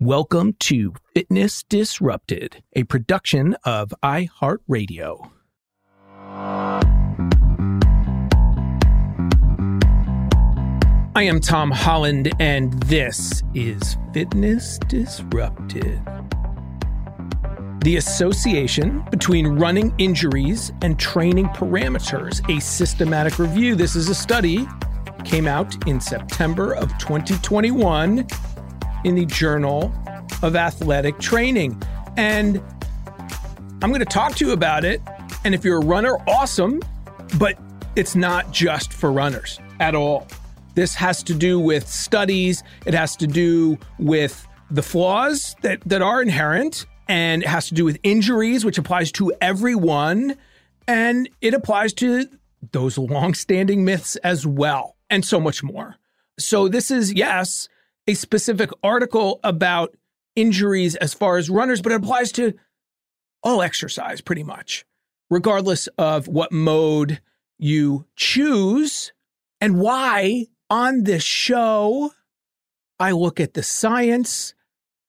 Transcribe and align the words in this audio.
Welcome 0.00 0.54
to 0.58 0.92
Fitness 1.14 1.62
Disrupted, 1.62 2.64
a 2.72 2.82
production 2.82 3.54
of 3.62 3.94
iHeartRadio. 4.02 5.30
I 11.14 11.22
am 11.22 11.38
Tom 11.40 11.70
Holland, 11.70 12.32
and 12.40 12.72
this 12.82 13.44
is 13.54 13.96
Fitness 14.12 14.80
Disrupted. 14.88 16.02
The 17.84 17.94
association 17.96 19.04
between 19.12 19.46
running 19.46 19.94
injuries 19.98 20.72
and 20.82 20.98
training 20.98 21.46
parameters, 21.50 22.42
a 22.54 22.60
systematic 22.60 23.38
review. 23.38 23.76
This 23.76 23.94
is 23.94 24.08
a 24.08 24.14
study 24.14 24.66
came 25.24 25.46
out 25.46 25.86
in 25.88 26.00
September 26.00 26.74
of 26.74 26.88
2021 26.98 28.26
in 29.04 29.14
the 29.14 29.26
Journal 29.26 29.94
of 30.42 30.56
Athletic 30.56 31.18
Training. 31.18 31.80
And 32.16 32.62
I'm 33.82 33.90
going 33.90 34.00
to 34.00 34.06
talk 34.06 34.34
to 34.36 34.46
you 34.46 34.52
about 34.52 34.84
it. 34.84 35.00
And 35.44 35.54
if 35.54 35.64
you're 35.64 35.78
a 35.78 35.84
runner, 35.84 36.16
awesome, 36.26 36.80
but 37.38 37.58
it's 37.96 38.16
not 38.16 38.50
just 38.50 38.92
for 38.92 39.12
runners 39.12 39.60
at 39.78 39.94
all. 39.94 40.26
This 40.74 40.94
has 40.94 41.22
to 41.24 41.34
do 41.34 41.60
with 41.60 41.88
studies, 41.88 42.64
it 42.84 42.94
has 42.94 43.14
to 43.16 43.26
do 43.26 43.78
with 43.98 44.46
the 44.70 44.82
flaws 44.82 45.54
that, 45.62 45.80
that 45.82 46.02
are 46.02 46.20
inherent, 46.20 46.86
and 47.06 47.42
it 47.42 47.48
has 47.48 47.68
to 47.68 47.74
do 47.74 47.84
with 47.84 47.98
injuries, 48.02 48.64
which 48.64 48.78
applies 48.78 49.12
to 49.12 49.32
everyone, 49.40 50.36
and 50.88 51.28
it 51.40 51.54
applies 51.54 51.92
to 51.94 52.26
those 52.72 52.98
long-standing 52.98 53.84
myths 53.84 54.16
as 54.16 54.46
well, 54.46 54.96
and 55.10 55.24
so 55.24 55.38
much 55.38 55.62
more. 55.62 55.96
So 56.38 56.66
this 56.66 56.90
is 56.90 57.12
yes, 57.12 57.68
a 58.06 58.14
specific 58.14 58.70
article 58.82 59.40
about 59.42 59.96
injuries 60.36 60.96
as 60.96 61.14
far 61.14 61.36
as 61.36 61.50
runners, 61.50 61.80
but 61.80 61.92
it 61.92 61.96
applies 61.96 62.32
to 62.32 62.54
all 63.42 63.62
exercise 63.62 64.20
pretty 64.20 64.42
much, 64.42 64.84
regardless 65.30 65.86
of 65.98 66.28
what 66.28 66.52
mode 66.52 67.20
you 67.58 68.06
choose 68.16 69.12
and 69.60 69.78
why 69.78 70.46
on 70.68 71.04
this 71.04 71.22
show, 71.22 72.10
I 72.98 73.12
look 73.12 73.40
at 73.40 73.54
the 73.54 73.62
science 73.62 74.54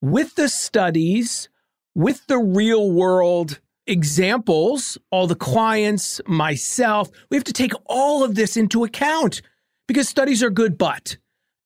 with 0.01 0.35
the 0.35 0.49
studies, 0.49 1.49
with 1.95 2.25
the 2.27 2.37
real 2.37 2.91
world 2.91 3.59
examples, 3.87 4.97
all 5.11 5.27
the 5.27 5.35
clients, 5.35 6.21
myself. 6.27 7.09
We 7.29 7.37
have 7.37 7.43
to 7.45 7.53
take 7.53 7.73
all 7.85 8.23
of 8.23 8.35
this 8.35 8.57
into 8.57 8.83
account 8.83 9.41
because 9.87 10.09
studies 10.09 10.43
are 10.43 10.49
good, 10.49 10.77
but, 10.77 11.17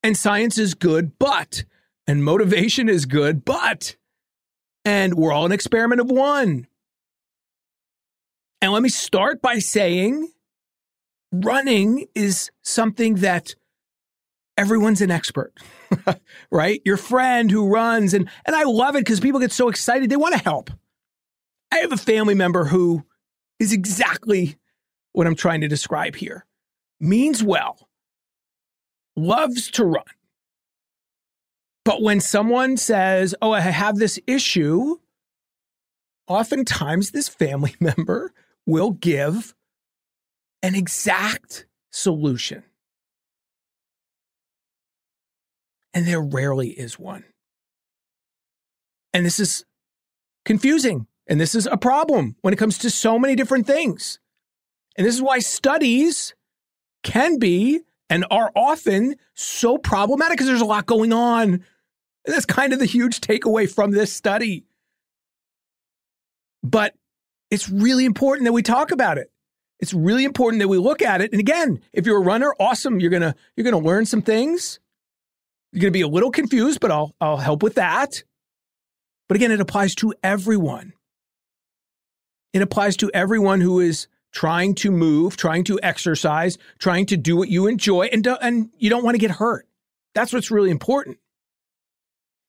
and 0.03 0.17
science 0.17 0.57
is 0.57 0.73
good, 0.73 1.17
but, 1.19 1.63
and 2.07 2.23
motivation 2.23 2.89
is 2.89 3.05
good, 3.05 3.45
but, 3.45 3.95
and 4.85 5.15
we're 5.15 5.31
all 5.31 5.45
an 5.45 5.51
experiment 5.51 6.01
of 6.01 6.09
one. 6.09 6.67
And 8.61 8.73
let 8.73 8.81
me 8.81 8.89
start 8.89 9.41
by 9.41 9.59
saying 9.59 10.29
running 11.31 12.07
is 12.15 12.51
something 12.63 13.15
that 13.15 13.55
everyone's 14.57 15.01
an 15.01 15.11
expert, 15.11 15.53
right? 16.51 16.81
Your 16.83 16.97
friend 16.97 17.49
who 17.49 17.69
runs, 17.69 18.13
and, 18.13 18.29
and 18.45 18.55
I 18.55 18.63
love 18.63 18.95
it 18.95 18.99
because 18.99 19.19
people 19.19 19.39
get 19.39 19.51
so 19.51 19.69
excited. 19.69 20.09
They 20.09 20.17
want 20.17 20.35
to 20.35 20.43
help. 20.43 20.69
I 21.71 21.77
have 21.77 21.91
a 21.91 21.97
family 21.97 22.35
member 22.35 22.65
who 22.65 23.05
is 23.59 23.71
exactly 23.71 24.57
what 25.13 25.27
I'm 25.27 25.35
trying 25.35 25.61
to 25.61 25.67
describe 25.67 26.15
here. 26.15 26.45
Means 26.99 27.43
well, 27.43 27.88
loves 29.19 29.69
to 29.71 29.85
run. 29.85 30.03
But 31.85 32.01
when 32.01 32.19
someone 32.19 32.77
says, 32.77 33.33
Oh, 33.41 33.51
I 33.51 33.61
have 33.61 33.97
this 33.97 34.19
issue, 34.27 34.97
oftentimes 36.27 37.11
this 37.11 37.27
family 37.27 37.75
member 37.79 38.33
will 38.65 38.91
give 38.91 39.55
an 40.61 40.75
exact 40.75 41.65
solution. 41.91 42.63
And 45.93 46.05
there 46.05 46.21
rarely 46.21 46.69
is 46.69 46.99
one. 46.99 47.23
And 49.13 49.25
this 49.25 49.39
is 49.39 49.65
confusing. 50.45 51.07
And 51.27 51.39
this 51.39 51.55
is 51.55 51.67
a 51.67 51.77
problem 51.77 52.35
when 52.41 52.53
it 52.53 52.57
comes 52.57 52.77
to 52.79 52.89
so 52.89 53.17
many 53.17 53.35
different 53.35 53.65
things. 53.65 54.19
And 54.95 55.05
this 55.05 55.15
is 55.15 55.21
why 55.21 55.39
studies 55.39 56.33
can 57.03 57.39
be 57.39 57.81
and 58.09 58.25
are 58.31 58.51
often 58.55 59.15
so 59.35 59.77
problematic 59.77 60.37
because 60.37 60.47
there's 60.47 60.61
a 60.61 60.65
lot 60.65 60.85
going 60.85 61.13
on. 61.13 61.51
And 61.53 61.63
that's 62.25 62.45
kind 62.45 62.73
of 62.73 62.79
the 62.79 62.85
huge 62.85 63.21
takeaway 63.21 63.71
from 63.71 63.91
this 63.91 64.11
study. 64.11 64.65
But 66.63 66.95
it's 67.49 67.69
really 67.69 68.05
important 68.05 68.45
that 68.45 68.53
we 68.53 68.61
talk 68.61 68.91
about 68.91 69.17
it. 69.17 69.31
It's 69.79 69.93
really 69.93 70.25
important 70.25 70.59
that 70.59 70.67
we 70.67 70.77
look 70.77 71.01
at 71.01 71.21
it. 71.21 71.31
And 71.31 71.39
again, 71.39 71.79
if 71.93 72.05
you're 72.05 72.17
a 72.17 72.23
runner, 72.23 72.53
awesome. 72.59 72.99
You're 72.99 73.11
gonna 73.11 73.35
you're 73.55 73.63
gonna 73.63 73.79
learn 73.83 74.05
some 74.05 74.21
things. 74.21 74.79
You're 75.71 75.81
gonna 75.81 75.91
be 75.91 76.01
a 76.01 76.07
little 76.07 76.31
confused, 76.31 76.81
but 76.81 76.91
I'll 76.91 77.15
I'll 77.21 77.37
help 77.37 77.63
with 77.63 77.75
that. 77.75 78.23
But 79.29 79.35
again, 79.35 79.51
it 79.51 79.61
applies 79.61 79.95
to 79.95 80.13
everyone. 80.21 80.93
It 82.51 82.61
applies 82.61 82.97
to 82.97 83.11
everyone 83.13 83.61
who 83.61 83.79
is 83.79 84.07
trying 84.31 84.75
to 84.75 84.91
move, 84.91 85.37
trying 85.37 85.63
to 85.65 85.79
exercise, 85.81 86.57
trying 86.77 87.05
to 87.07 87.17
do 87.17 87.35
what 87.35 87.49
you 87.49 87.67
enjoy, 87.67 88.07
and, 88.11 88.23
do, 88.23 88.35
and 88.41 88.69
you 88.77 88.89
don't 88.89 89.03
want 89.03 89.15
to 89.15 89.19
get 89.19 89.31
hurt. 89.31 89.67
That's 90.13 90.33
what's 90.33 90.51
really 90.51 90.71
important. 90.71 91.17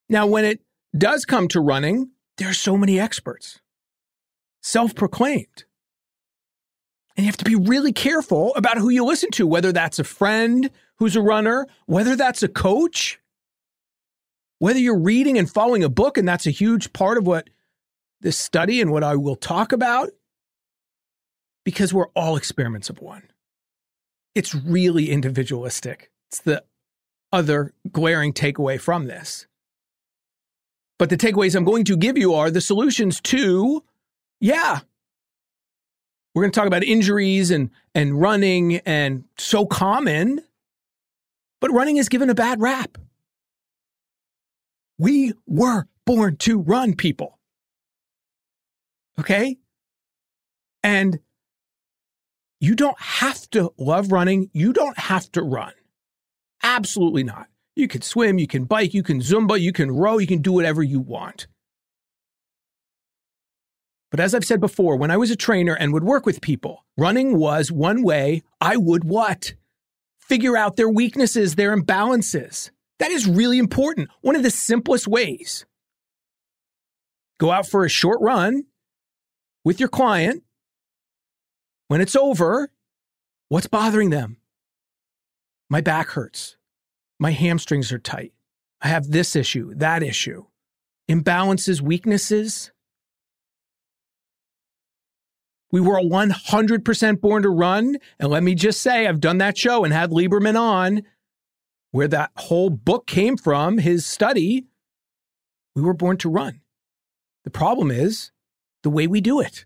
Now, 0.09 0.27
when 0.27 0.45
it 0.45 0.61
does 0.97 1.25
come 1.25 1.49
to 1.49 1.61
running, 1.61 2.11
there 2.37 2.51
are 2.51 2.55
so 2.55 2.77
many 2.77 2.99
experts, 2.99 3.61
self 4.61 4.95
proclaimed. 4.95 5.65
And 7.17 7.25
you 7.25 7.29
have 7.29 7.37
to 7.39 7.45
be 7.45 7.57
really 7.57 7.93
careful 7.93 8.55
about 8.55 8.79
who 8.79 8.89
you 8.89 9.05
listen 9.05 9.31
to, 9.33 9.47
whether 9.47 9.73
that's 9.73 9.99
a 9.99 10.05
friend 10.05 10.71
who's 10.97 11.17
a 11.17 11.23
runner, 11.23 11.67
whether 11.87 12.17
that's 12.17 12.43
a 12.43 12.49
coach, 12.49 13.21
whether 14.59 14.79
you're 14.79 14.99
reading 14.99 15.39
and 15.39 15.51
following 15.51 15.85
a 15.85 15.89
book, 15.89 16.17
and 16.17 16.27
that's 16.27 16.47
a 16.47 16.51
huge 16.51 16.93
part 16.93 17.19
of 17.19 17.27
what 17.27 17.51
this 18.21 18.39
study 18.39 18.81
and 18.81 18.91
what 18.91 19.03
I 19.03 19.17
will 19.17 19.37
talk 19.37 19.73
about, 19.73 20.11
because 21.65 21.93
we're 21.93 22.09
all 22.09 22.37
experiments 22.37 22.91
of 22.91 23.01
one. 23.01 23.23
It's 24.35 24.55
really 24.55 25.11
individualistic. 25.11 26.11
It's 26.31 26.41
the 26.41 26.65
other 27.33 27.75
glaring 27.91 28.33
takeaway 28.33 28.81
from 28.81 29.07
this. 29.07 29.47
But 30.99 31.11
the 31.11 31.17
takeaways 31.17 31.55
I'm 31.55 31.65
going 31.65 31.85
to 31.87 31.97
give 31.97 32.19
you 32.19 32.35
are 32.35 32.51
the 32.51 32.61
solutions 32.61 33.21
to, 33.23 33.83
yeah, 34.41 34.81
we're 36.35 36.43
going 36.43 36.53
to 36.53 36.59
talk 36.59 36.67
about 36.67 36.85
injuries 36.85 37.51
and, 37.51 37.71
and 37.95 38.21
running 38.21 38.77
and 38.87 39.25
so 39.37 39.67
common, 39.67 40.43
but 41.61 41.73
running 41.73 41.97
is 41.97 42.09
given 42.09 42.31
a 42.31 42.35
bad 42.35 42.61
rap. 42.61 42.99
We 44.99 45.33
were 45.47 45.87
born 46.05 46.37
to 46.39 46.59
run, 46.59 46.95
people. 46.95 47.39
Okay? 49.19 49.57
And 50.83 51.19
you 52.61 52.75
don't 52.75 53.01
have 53.01 53.49
to 53.51 53.73
love 53.79 54.13
running. 54.13 54.51
You 54.53 54.73
don't 54.73 54.99
have 54.99 55.31
to 55.33 55.43
run. 55.43 55.73
Absolutely 56.63 57.25
not. 57.25 57.49
You 57.75 57.89
can 57.89 58.03
swim, 58.03 58.39
you 58.39 58.47
can 58.47 58.65
bike, 58.65 58.93
you 58.93 59.03
can 59.03 59.21
Zumba, 59.21 59.59
you 59.59 59.73
can 59.73 59.91
row, 59.91 60.19
you 60.19 60.27
can 60.27 60.43
do 60.43 60.53
whatever 60.53 60.83
you 60.83 61.01
want. 61.01 61.47
But 64.11 64.21
as 64.21 64.35
I've 64.35 64.45
said 64.45 64.61
before, 64.61 64.97
when 64.97 65.11
I 65.11 65.17
was 65.17 65.31
a 65.31 65.37
trainer 65.37 65.75
and 65.75 65.93
would 65.93 66.05
work 66.05 66.27
with 66.27 66.41
people, 66.41 66.85
running 66.99 67.39
was 67.39 67.71
one 67.71 68.03
way 68.03 68.43
I 68.61 68.77
would 68.77 69.05
what? 69.05 69.55
Figure 70.19 70.57
out 70.57 70.77
their 70.77 70.91
weaknesses, 70.91 71.55
their 71.55 71.75
imbalances. 71.75 72.71
That 72.99 73.13
is 73.13 73.27
really 73.27 73.59
important. 73.59 74.11
One 74.21 74.37
of 74.37 74.43
the 74.43 74.51
simplest 74.51 75.09
ways. 75.09 75.65
Go 77.39 77.51
out 77.51 77.67
for 77.67 77.85
a 77.85 77.89
short 77.89 78.21
run 78.21 78.65
with 79.65 79.81
your 79.81 79.89
client. 79.89 80.43
When 81.91 82.01
it's 82.01 82.15
over, 82.15 82.71
what's 83.49 83.67
bothering 83.67 84.11
them? 84.11 84.37
My 85.69 85.81
back 85.81 86.11
hurts. 86.11 86.57
My 87.19 87.33
hamstrings 87.33 87.91
are 87.91 87.99
tight. 87.99 88.33
I 88.81 88.87
have 88.87 89.11
this 89.11 89.35
issue, 89.35 89.75
that 89.75 90.01
issue. 90.01 90.45
Imbalances, 91.11 91.81
weaknesses. 91.81 92.71
We 95.73 95.81
were 95.81 95.99
100% 95.99 97.21
born 97.21 97.43
to 97.43 97.49
run. 97.49 97.97
And 98.21 98.31
let 98.31 98.45
me 98.45 98.55
just 98.55 98.81
say, 98.81 99.09
I've 99.09 99.19
done 99.19 99.39
that 99.39 99.59
show 99.59 99.83
and 99.83 99.93
had 99.93 100.11
Lieberman 100.11 100.57
on 100.57 101.03
where 101.91 102.07
that 102.07 102.31
whole 102.37 102.71
book 102.71 103.09
came 103.09 103.37
from, 103.37 103.79
his 103.79 104.07
study. 104.07 104.67
We 105.75 105.83
were 105.83 105.95
born 105.95 106.19
to 106.19 106.31
run. 106.31 106.61
The 107.43 107.51
problem 107.51 107.91
is 107.91 108.31
the 108.85 108.91
way 108.91 109.09
we 109.09 109.21
do 109.21 109.41
it. 109.41 109.65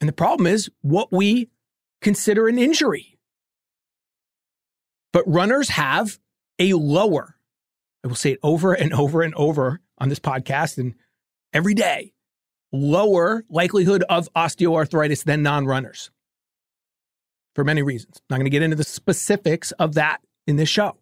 And 0.00 0.08
the 0.08 0.14
problem 0.14 0.46
is 0.46 0.70
what 0.80 1.12
we 1.12 1.48
consider 2.00 2.48
an 2.48 2.58
injury. 2.58 3.18
But 5.12 5.24
runners 5.26 5.70
have 5.70 6.18
a 6.58 6.72
lower, 6.74 7.36
I 8.04 8.08
will 8.08 8.14
say 8.14 8.32
it 8.32 8.38
over 8.42 8.72
and 8.72 8.92
over 8.92 9.22
and 9.22 9.34
over 9.34 9.80
on 9.98 10.08
this 10.08 10.20
podcast 10.20 10.78
and 10.78 10.94
every 11.52 11.74
day, 11.74 12.12
lower 12.72 13.44
likelihood 13.50 14.04
of 14.08 14.32
osteoarthritis 14.34 15.24
than 15.24 15.42
non 15.42 15.66
runners 15.66 16.10
for 17.54 17.64
many 17.64 17.82
reasons. 17.82 18.22
Not 18.30 18.36
going 18.36 18.46
to 18.46 18.50
get 18.50 18.62
into 18.62 18.76
the 18.76 18.84
specifics 18.84 19.72
of 19.72 19.94
that 19.94 20.20
in 20.46 20.56
this 20.56 20.68
show. 20.68 20.96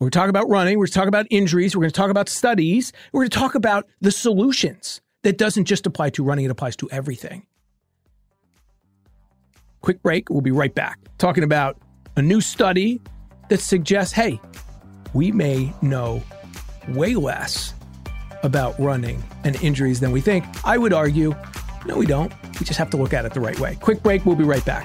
We're 0.00 0.10
talking 0.10 0.30
about 0.30 0.48
running, 0.48 0.78
we're 0.78 0.86
talking 0.86 1.08
about 1.08 1.26
injuries, 1.30 1.74
we're 1.74 1.82
going 1.82 1.92
to 1.92 1.96
talk 1.96 2.10
about 2.10 2.28
studies, 2.28 2.92
we're 3.12 3.22
going 3.22 3.30
to 3.30 3.38
talk 3.38 3.54
about 3.54 3.88
the 4.00 4.10
solutions 4.10 5.00
that 5.24 5.38
doesn't 5.38 5.64
just 5.64 5.86
apply 5.86 6.10
to 6.10 6.22
running, 6.22 6.44
it 6.44 6.50
applies 6.50 6.76
to 6.76 6.88
everything. 6.90 7.46
Quick 9.80 10.02
break, 10.02 10.30
we'll 10.30 10.40
be 10.40 10.50
right 10.50 10.74
back. 10.74 10.98
Talking 11.18 11.44
about 11.44 11.76
a 12.16 12.22
new 12.22 12.40
study 12.40 13.00
that 13.48 13.60
suggests 13.60 14.12
hey, 14.12 14.40
we 15.12 15.32
may 15.32 15.72
know 15.82 16.22
way 16.88 17.14
less 17.14 17.74
about 18.42 18.78
running 18.78 19.22
and 19.44 19.56
injuries 19.62 20.00
than 20.00 20.12
we 20.12 20.20
think. 20.20 20.44
I 20.64 20.78
would 20.78 20.92
argue, 20.92 21.34
no, 21.86 21.96
we 21.96 22.06
don't. 22.06 22.32
We 22.58 22.66
just 22.66 22.78
have 22.78 22.90
to 22.90 22.96
look 22.96 23.12
at 23.12 23.24
it 23.24 23.34
the 23.34 23.40
right 23.40 23.58
way. 23.58 23.76
Quick 23.76 24.02
break, 24.02 24.24
we'll 24.24 24.36
be 24.36 24.44
right 24.44 24.64
back. 24.64 24.84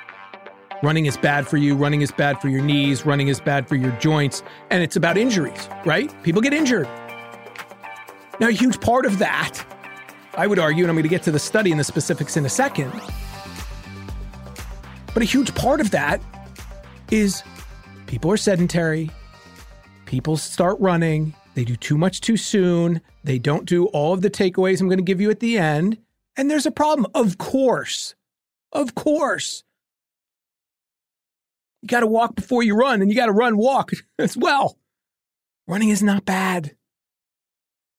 Running 0.83 1.05
is 1.05 1.15
bad 1.15 1.47
for 1.47 1.57
you, 1.57 1.75
running 1.75 2.01
is 2.01 2.11
bad 2.11 2.41
for 2.41 2.47
your 2.47 2.63
knees, 2.63 3.05
running 3.05 3.27
is 3.27 3.39
bad 3.39 3.67
for 3.67 3.75
your 3.75 3.91
joints, 3.93 4.41
and 4.71 4.81
it's 4.81 4.95
about 4.95 5.15
injuries, 5.15 5.69
right? 5.85 6.11
People 6.23 6.41
get 6.41 6.53
injured. 6.53 6.87
Now, 8.39 8.47
a 8.47 8.51
huge 8.51 8.81
part 8.81 9.05
of 9.05 9.19
that, 9.19 9.63
I 10.33 10.47
would 10.47 10.57
argue, 10.57 10.83
and 10.83 10.89
I'm 10.89 10.95
going 10.95 11.03
to 11.03 11.09
get 11.09 11.21
to 11.23 11.31
the 11.31 11.37
study 11.37 11.69
and 11.69 11.79
the 11.79 11.83
specifics 11.83 12.35
in 12.35 12.45
a 12.47 12.49
second, 12.49 12.91
but 15.13 15.21
a 15.21 15.25
huge 15.25 15.53
part 15.53 15.81
of 15.81 15.91
that 15.91 16.19
is 17.11 17.43
people 18.07 18.31
are 18.31 18.37
sedentary, 18.37 19.11
people 20.05 20.35
start 20.35 20.79
running, 20.79 21.35
they 21.53 21.63
do 21.63 21.75
too 21.75 21.97
much 21.97 22.21
too 22.21 22.37
soon, 22.37 23.01
they 23.23 23.37
don't 23.37 23.65
do 23.65 23.85
all 23.87 24.13
of 24.13 24.21
the 24.21 24.31
takeaways 24.31 24.81
I'm 24.81 24.87
going 24.87 24.97
to 24.97 25.03
give 25.03 25.21
you 25.21 25.29
at 25.29 25.41
the 25.41 25.59
end, 25.59 25.99
and 26.35 26.49
there's 26.49 26.65
a 26.65 26.71
problem. 26.71 27.05
Of 27.13 27.37
course. 27.37 28.15
Of 28.71 28.95
course. 28.95 29.63
You 31.81 31.87
got 31.87 32.01
to 32.01 32.07
walk 32.07 32.35
before 32.35 32.63
you 32.63 32.75
run, 32.75 33.01
and 33.01 33.09
you 33.09 33.15
got 33.15 33.25
to 33.27 33.31
run 33.31 33.57
walk 33.57 33.91
as 34.19 34.37
well. 34.37 34.77
Running 35.67 35.89
is 35.89 36.03
not 36.03 36.25
bad 36.25 36.75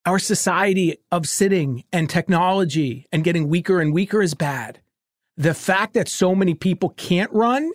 our 0.04 0.18
society 0.18 0.96
of 1.10 1.28
sitting 1.28 1.84
and 1.92 2.10
technology 2.10 3.06
and 3.12 3.24
getting 3.24 3.48
weaker 3.48 3.80
and 3.80 3.94
weaker 3.94 4.20
is 4.20 4.34
bad. 4.34 4.80
The 5.36 5.54
fact 5.54 5.94
that 5.94 6.08
so 6.08 6.34
many 6.34 6.54
people 6.54 6.90
can't 6.90 7.32
run 7.32 7.70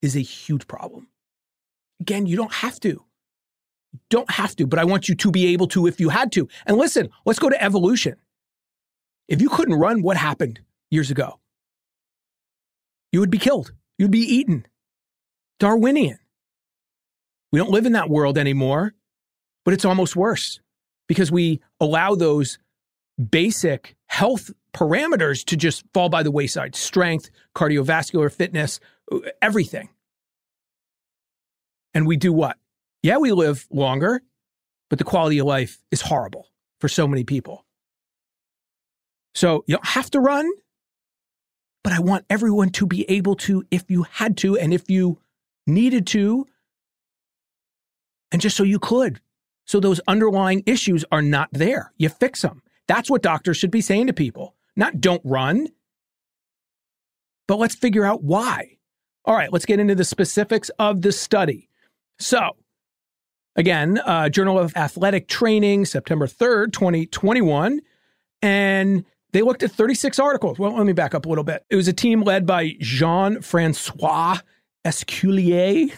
is 0.00 0.16
a 0.16 0.20
huge 0.20 0.66
problem. 0.66 1.08
Again, 2.00 2.26
you 2.26 2.36
don't 2.36 2.52
have 2.52 2.78
to. 2.80 2.88
You 2.88 4.00
don't 4.10 4.30
have 4.30 4.54
to, 4.56 4.66
but 4.66 4.78
I 4.78 4.84
want 4.84 5.08
you 5.08 5.14
to 5.16 5.30
be 5.30 5.48
able 5.48 5.66
to 5.68 5.86
if 5.86 5.98
you 5.98 6.08
had 6.08 6.30
to. 6.32 6.48
And 6.66 6.76
listen, 6.76 7.08
let's 7.24 7.38
go 7.38 7.50
to 7.50 7.62
evolution. 7.62 8.16
If 9.28 9.42
you 9.42 9.48
couldn't 9.48 9.74
run, 9.74 10.02
what 10.02 10.16
happened 10.16 10.60
years 10.90 11.10
ago? 11.10 11.40
You 13.12 13.20
would 13.20 13.30
be 13.30 13.38
killed. 13.38 13.72
You'd 13.98 14.10
be 14.10 14.20
eaten. 14.20 14.66
Darwinian. 15.58 16.18
We 17.52 17.58
don't 17.58 17.70
live 17.70 17.86
in 17.86 17.92
that 17.92 18.10
world 18.10 18.38
anymore, 18.38 18.94
but 19.64 19.74
it's 19.74 19.84
almost 19.84 20.16
worse 20.16 20.60
because 21.08 21.30
we 21.30 21.60
allow 21.80 22.14
those 22.14 22.58
basic 23.30 23.96
health 24.06 24.50
parameters 24.74 25.44
to 25.46 25.56
just 25.56 25.84
fall 25.94 26.08
by 26.08 26.22
the 26.22 26.30
wayside 26.30 26.74
strength, 26.74 27.30
cardiovascular 27.54 28.30
fitness, 28.30 28.78
everything. 29.40 29.88
And 31.94 32.06
we 32.06 32.16
do 32.16 32.32
what? 32.32 32.58
Yeah, 33.02 33.16
we 33.18 33.32
live 33.32 33.66
longer, 33.70 34.20
but 34.90 34.98
the 34.98 35.04
quality 35.04 35.38
of 35.38 35.46
life 35.46 35.82
is 35.90 36.02
horrible 36.02 36.48
for 36.80 36.88
so 36.88 37.08
many 37.08 37.24
people. 37.24 37.64
So 39.34 39.64
you 39.66 39.76
don't 39.76 39.86
have 39.86 40.10
to 40.10 40.20
run, 40.20 40.50
but 41.84 41.92
I 41.92 42.00
want 42.00 42.26
everyone 42.28 42.70
to 42.70 42.86
be 42.86 43.08
able 43.10 43.36
to 43.36 43.64
if 43.70 43.90
you 43.90 44.02
had 44.02 44.36
to 44.38 44.58
and 44.58 44.74
if 44.74 44.90
you 44.90 45.18
needed 45.66 46.06
to, 46.08 46.46
and 48.32 48.40
just 48.40 48.56
so 48.56 48.62
you 48.62 48.78
could 48.78 49.20
so 49.66 49.80
those 49.80 50.00
underlying 50.06 50.62
issues 50.64 51.04
are 51.12 51.20
not 51.20 51.48
there. 51.52 51.92
You 51.98 52.08
fix 52.08 52.40
them. 52.42 52.62
That's 52.86 53.10
what 53.10 53.22
doctors 53.22 53.56
should 53.56 53.72
be 53.72 53.80
saying 53.80 54.06
to 54.06 54.12
people, 54.12 54.54
not 54.76 55.00
don't 55.00 55.20
run. 55.24 55.68
But 57.48 57.58
let's 57.58 57.74
figure 57.74 58.04
out 58.04 58.22
why. 58.22 58.78
All 59.24 59.34
right, 59.34 59.52
let's 59.52 59.66
get 59.66 59.80
into 59.80 59.96
the 59.96 60.04
specifics 60.04 60.70
of 60.78 61.02
the 61.02 61.12
study. 61.12 61.68
So, 62.18 62.56
again, 63.56 63.98
uh, 63.98 64.28
Journal 64.28 64.58
of 64.58 64.76
Athletic 64.76 65.26
Training, 65.28 65.84
September 65.84 66.26
3rd, 66.28 66.72
2021. 66.72 67.80
And 68.42 69.04
they 69.32 69.42
looked 69.42 69.64
at 69.64 69.72
36 69.72 70.18
articles. 70.20 70.58
Well, 70.58 70.76
let 70.76 70.86
me 70.86 70.92
back 70.92 71.14
up 71.14 71.26
a 71.26 71.28
little 71.28 71.44
bit. 71.44 71.64
It 71.70 71.76
was 71.76 71.88
a 71.88 71.92
team 71.92 72.22
led 72.22 72.46
by 72.46 72.76
Jean 72.80 73.40
Francois 73.42 74.38
Esculier. 74.86 75.92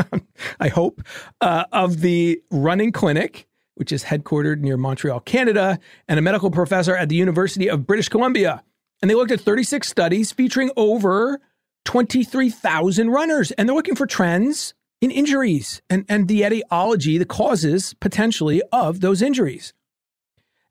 I 0.60 0.68
hope, 0.68 1.02
uh, 1.40 1.64
of 1.72 2.00
the 2.00 2.40
running 2.50 2.92
clinic, 2.92 3.46
which 3.74 3.90
is 3.90 4.04
headquartered 4.04 4.60
near 4.60 4.76
Montreal, 4.76 5.20
Canada, 5.20 5.78
and 6.08 6.18
a 6.18 6.22
medical 6.22 6.50
professor 6.50 6.96
at 6.96 7.08
the 7.08 7.16
University 7.16 7.68
of 7.68 7.86
British 7.86 8.08
Columbia. 8.08 8.62
And 9.02 9.10
they 9.10 9.14
looked 9.14 9.32
at 9.32 9.40
36 9.40 9.88
studies 9.88 10.30
featuring 10.32 10.70
over 10.76 11.40
23,000 11.84 13.10
runners, 13.10 13.50
and 13.52 13.68
they're 13.68 13.76
looking 13.76 13.96
for 13.96 14.06
trends 14.06 14.74
in 15.00 15.10
injuries 15.10 15.82
and, 15.90 16.04
and 16.08 16.28
the 16.28 16.44
etiology, 16.44 17.18
the 17.18 17.26
causes 17.26 17.94
potentially 17.94 18.62
of 18.72 19.00
those 19.00 19.20
injuries. 19.20 19.74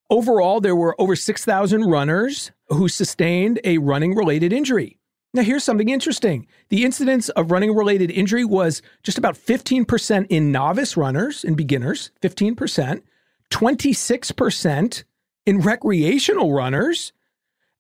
Overall, 0.10 0.62
there 0.62 0.76
were 0.76 1.00
over 1.00 1.16
6,000 1.16 1.86
runners 1.86 2.52
who 2.68 2.88
sustained 2.88 3.60
a 3.64 3.78
running 3.78 4.16
related 4.16 4.54
injury. 4.54 4.98
Now, 5.36 5.42
here's 5.42 5.64
something 5.64 5.90
interesting. 5.90 6.46
The 6.70 6.86
incidence 6.86 7.30
of 7.30 7.50
running 7.50 7.74
related 7.76 8.12
injury 8.12 8.46
was 8.46 8.84
just 9.02 9.18
about 9.18 9.36
15% 9.36 10.28
in 10.30 10.52
novice 10.52 10.96
runners 10.96 11.44
and 11.44 11.58
beginners, 11.58 12.12
15%, 12.22 13.02
26% 13.50 15.04
in 15.48 15.60
recreational 15.60 16.54
runners, 16.54 17.14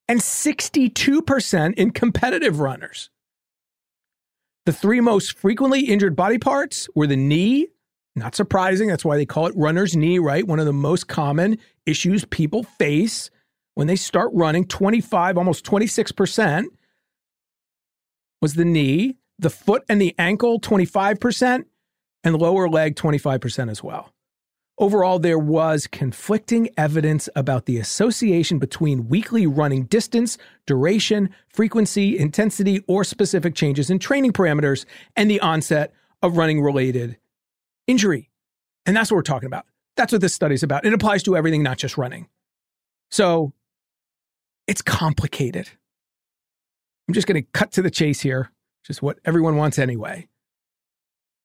and 0.07 0.19
62% 0.19 1.73
in 1.75 1.91
competitive 1.91 2.59
runners. 2.59 3.11
The 4.65 4.73
three 4.73 4.99
most 4.99 5.37
frequently 5.37 5.81
injured 5.81 6.15
body 6.15 6.39
parts 6.39 6.87
were 6.95 7.07
the 7.07 7.15
knee, 7.15 7.67
not 8.15 8.33
surprising. 8.33 8.87
That's 8.87 9.05
why 9.05 9.17
they 9.17 9.25
call 9.25 9.45
it 9.45 9.53
runner's 9.55 9.95
knee, 9.95 10.17
right? 10.17 10.47
One 10.47 10.59
of 10.59 10.65
the 10.65 10.73
most 10.73 11.07
common 11.07 11.59
issues 11.85 12.25
people 12.25 12.63
face 12.63 13.29
when 13.75 13.87
they 13.87 13.95
start 13.95 14.31
running, 14.33 14.65
25, 14.65 15.37
almost 15.37 15.65
26% 15.65 16.65
was 18.43 18.55
the 18.55 18.65
knee, 18.65 19.15
the 19.39 19.49
foot 19.49 19.83
and 19.87 20.01
the 20.01 20.13
ankle 20.19 20.59
25%, 20.59 21.63
and 22.25 22.35
lower 22.37 22.67
leg 22.67 22.95
25% 22.95 23.71
as 23.71 23.81
well. 23.81 24.09
Overall, 24.77 25.17
there 25.17 25.39
was 25.39 25.87
conflicting 25.87 26.67
evidence 26.75 27.29
about 27.37 27.67
the 27.67 27.77
association 27.77 28.59
between 28.59 29.07
weekly 29.07 29.47
running 29.47 29.85
distance, 29.85 30.37
duration, 30.65 31.29
frequency, 31.47 32.19
intensity, 32.19 32.83
or 32.85 33.05
specific 33.05 33.55
changes 33.55 33.89
in 33.89 33.97
training 33.97 34.33
parameters 34.33 34.83
and 35.15 35.31
the 35.31 35.39
onset 35.39 35.93
of 36.21 36.35
running 36.35 36.61
related 36.61 37.17
injury. 37.87 38.29
And 38.85 38.93
that's 38.93 39.09
what 39.09 39.15
we're 39.15 39.21
talking 39.21 39.47
about. 39.47 39.65
That's 39.95 40.11
what 40.11 40.19
this 40.19 40.33
study 40.33 40.55
is 40.55 40.63
about. 40.63 40.85
It 40.85 40.93
applies 40.93 41.23
to 41.23 41.37
everything, 41.37 41.63
not 41.63 41.77
just 41.77 41.97
running. 41.97 42.27
So 43.09 43.53
it's 44.67 44.81
complicated. 44.81 45.69
I'm 47.07 47.13
just 47.13 47.27
going 47.27 47.41
to 47.41 47.47
cut 47.53 47.71
to 47.73 47.81
the 47.81 47.91
chase 47.91 48.21
here, 48.21 48.51
just 48.85 49.01
what 49.01 49.19
everyone 49.25 49.57
wants 49.57 49.77
anyway. 49.77 50.27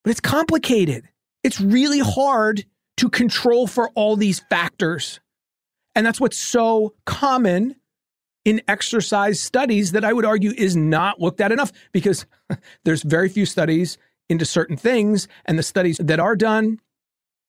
But 0.05 0.11
it's 0.11 0.21
complicated. 0.21 1.09
It's 1.43 1.61
really 1.61 1.99
hard 1.99 2.65
to 2.99 3.09
control 3.09 3.67
for 3.67 3.91
all 3.91 4.17
these 4.17 4.41
factors. 4.51 5.21
And 5.95 6.07
that's 6.07 6.21
what's 6.21 6.39
so 6.39 6.95
common 7.07 7.77
in 8.45 8.63
exercise 8.69 9.41
studies 9.41 9.93
that 9.93 10.05
I 10.05 10.13
would 10.13 10.25
argue 10.25 10.53
is 10.57 10.77
not 10.77 11.21
looked 11.21 11.41
at 11.41 11.53
enough 11.53 11.73
because 11.93 12.27
there's 12.85 13.03
very 13.03 13.29
few 13.29 13.47
studies 13.47 13.99
into 14.29 14.45
certain 14.45 14.77
things. 14.77 15.29
And 15.45 15.59
the 15.59 15.63
studies 15.63 15.99
that 15.99 16.21
are 16.21 16.37
done, 16.37 16.81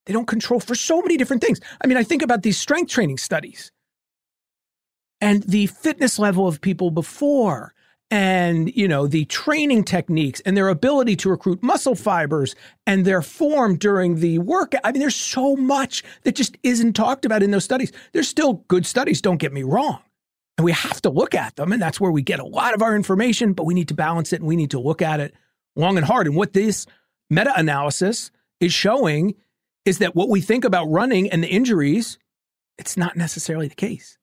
they 0.06 0.14
don't 0.14 0.28
control 0.28 0.60
for 0.60 0.76
so 0.76 1.02
many 1.02 1.18
different 1.18 1.44
things. 1.44 1.60
I 1.82 1.88
mean, 1.88 1.98
I 1.98 2.04
think 2.04 2.22
about 2.22 2.42
these 2.42 2.58
strength 2.58 2.92
training 2.92 3.18
studies 3.18 3.72
and 5.22 5.44
the 5.44 5.68
fitness 5.68 6.20
level 6.20 6.48
of 6.48 6.62
people 6.62 6.92
before 6.92 7.74
and 8.12 8.76
you 8.76 8.88
know 8.88 9.08
the 9.08 9.26
training 9.26 9.84
techniques 9.84 10.42
and 10.42 10.58
their 10.58 10.70
ability 10.70 11.16
to 11.16 11.30
recruit 11.30 11.62
muscle 11.64 11.96
fibers 11.96 12.56
and 12.88 13.06
their 13.06 13.22
form 13.22 13.78
during 13.78 14.20
the 14.20 14.40
workout 14.40 14.82
i 14.84 14.92
mean 14.92 15.00
there's 15.00 15.16
so 15.16 15.56
much 15.56 16.04
that 16.24 16.36
just 16.36 16.58
isn't 16.64 16.94
talked 16.94 17.26
about 17.26 17.44
in 17.44 17.52
those 17.52 17.64
studies 17.64 17.92
there's 18.14 18.28
still 18.28 18.54
good 18.68 18.86
studies 18.86 19.22
don't 19.22 19.38
get 19.38 19.54
me 19.54 19.64
wrong 19.64 20.00
And 20.58 20.66
we 20.66 20.74
have 20.74 21.02
to 21.04 21.10
look 21.10 21.36
at 21.36 21.56
them. 21.56 21.72
And 21.72 21.82
that's 21.82 22.02
where 22.02 22.12
we 22.12 22.22
get 22.22 22.42
a 22.42 22.46
lot 22.46 22.74
of 22.74 22.82
our 22.82 22.94
information, 22.94 23.54
but 23.54 23.66
we 23.66 23.74
need 23.74 23.88
to 23.88 23.94
balance 23.94 24.34
it 24.34 24.42
and 24.42 24.48
we 24.48 24.58
need 24.58 24.72
to 24.72 24.80
look 24.80 25.02
at 25.02 25.22
it 25.22 25.34
long 25.78 25.96
and 25.96 26.06
hard. 26.06 26.28
And 26.28 26.36
what 26.36 26.52
this 26.52 26.86
meta 27.30 27.54
analysis 27.56 28.30
is 28.60 28.74
showing 28.74 29.36
is 29.86 30.00
that 30.00 30.16
what 30.16 30.28
we 30.28 30.42
think 30.42 30.66
about 30.66 30.88
running 30.88 31.30
and 31.30 31.42
the 31.42 31.48
injuries, 31.48 32.18
it's 32.78 32.98
not 32.98 33.16
necessarily 33.16 33.70
the 33.70 33.76
case. 33.76 34.18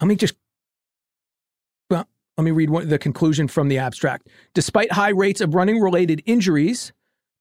Let 0.00 0.06
me 0.06 0.14
just, 0.14 0.36
let 2.36 2.44
me 2.44 2.50
read 2.50 2.70
the 2.88 2.98
conclusion 2.98 3.48
from 3.48 3.68
the 3.68 3.78
abstract. 3.78 4.28
Despite 4.52 4.92
high 4.92 5.10
rates 5.10 5.40
of 5.40 5.54
running 5.54 5.80
related 5.80 6.22
injuries, 6.26 6.92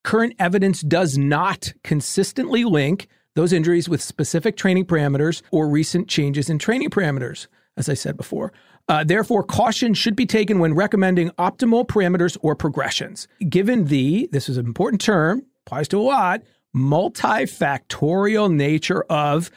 current 0.03 0.35
evidence 0.39 0.81
does 0.81 1.17
not 1.17 1.73
consistently 1.83 2.63
link 2.63 3.07
those 3.35 3.51
injuries 3.51 3.89
with 3.89 4.01
specific 4.01 4.55
training 4.55 4.85
parameters 4.85 5.41
or 5.51 5.67
recent 5.67 6.07
changes 6.07 6.49
in 6.49 6.57
training 6.57 6.89
parameters, 6.89 7.47
as 7.75 7.89
I 7.89 7.93
said 7.93 8.15
before. 8.15 8.53
Uh, 8.87 9.03
therefore, 9.03 9.43
caution 9.43 9.93
should 9.93 10.15
be 10.15 10.25
taken 10.25 10.59
when 10.59 10.73
recommending 10.73 11.29
optimal 11.31 11.85
parameters 11.85 12.37
or 12.41 12.55
progressions. 12.55 13.27
Given 13.49 13.85
the, 13.85 14.29
this 14.31 14.47
is 14.47 14.57
an 14.57 14.65
important 14.65 15.01
term, 15.01 15.43
applies 15.65 15.87
to 15.89 15.99
a 15.99 16.03
lot, 16.03 16.41
multifactorial 16.75 18.53
nature 18.53 19.03
of 19.09 19.51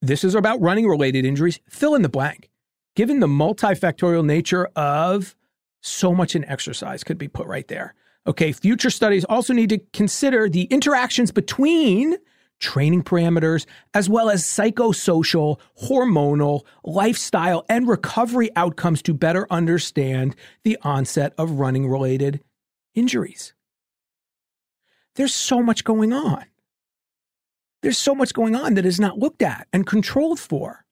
this 0.00 0.24
is 0.24 0.34
about 0.34 0.60
running 0.60 0.86
related 0.86 1.24
injuries, 1.24 1.60
fill 1.68 1.94
in 1.94 2.02
the 2.02 2.08
blank. 2.08 2.48
Given 2.96 3.20
the 3.20 3.26
multifactorial 3.26 4.24
nature 4.24 4.70
of 4.74 5.36
so 5.82 6.14
much 6.14 6.34
in 6.34 6.46
exercise 6.46 7.04
could 7.04 7.18
be 7.18 7.28
put 7.28 7.46
right 7.46 7.68
there. 7.68 7.94
Okay, 8.26 8.52
future 8.52 8.88
studies 8.88 9.22
also 9.26 9.52
need 9.52 9.68
to 9.68 9.78
consider 9.92 10.48
the 10.48 10.62
interactions 10.64 11.30
between 11.30 12.16
training 12.58 13.02
parameters, 13.02 13.66
as 13.92 14.08
well 14.08 14.30
as 14.30 14.44
psychosocial, 14.44 15.60
hormonal, 15.82 16.62
lifestyle, 16.84 17.66
and 17.68 17.86
recovery 17.86 18.48
outcomes 18.56 19.02
to 19.02 19.12
better 19.12 19.46
understand 19.50 20.34
the 20.64 20.78
onset 20.80 21.34
of 21.36 21.50
running 21.50 21.86
related 21.86 22.42
injuries. 22.94 23.52
There's 25.16 25.34
so 25.34 25.62
much 25.62 25.84
going 25.84 26.14
on. 26.14 26.46
There's 27.82 27.98
so 27.98 28.14
much 28.14 28.32
going 28.32 28.56
on 28.56 28.72
that 28.74 28.86
is 28.86 28.98
not 28.98 29.18
looked 29.18 29.42
at 29.42 29.68
and 29.70 29.86
controlled 29.86 30.40
for 30.40 30.85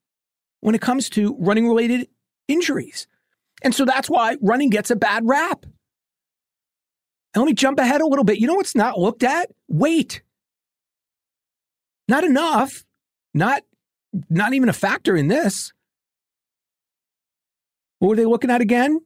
when 0.64 0.74
it 0.74 0.80
comes 0.80 1.10
to 1.10 1.36
running 1.38 1.68
related 1.68 2.08
injuries. 2.48 3.06
And 3.62 3.74
so 3.74 3.84
that's 3.84 4.08
why 4.08 4.38
running 4.40 4.70
gets 4.70 4.90
a 4.90 4.96
bad 4.96 5.22
rap. 5.26 5.66
And 7.34 7.42
let 7.42 7.44
me 7.44 7.52
jump 7.52 7.78
ahead 7.78 8.00
a 8.00 8.06
little 8.06 8.24
bit. 8.24 8.38
You 8.38 8.46
know 8.46 8.54
what's 8.54 8.74
not 8.74 8.98
looked 8.98 9.24
at? 9.24 9.50
Weight. 9.68 10.22
Not 12.08 12.24
enough. 12.24 12.82
Not 13.34 13.62
not 14.30 14.54
even 14.54 14.70
a 14.70 14.72
factor 14.72 15.14
in 15.14 15.28
this. 15.28 15.74
What 17.98 18.08
were 18.08 18.16
they 18.16 18.24
looking 18.24 18.50
at 18.50 18.62
again? 18.62 19.00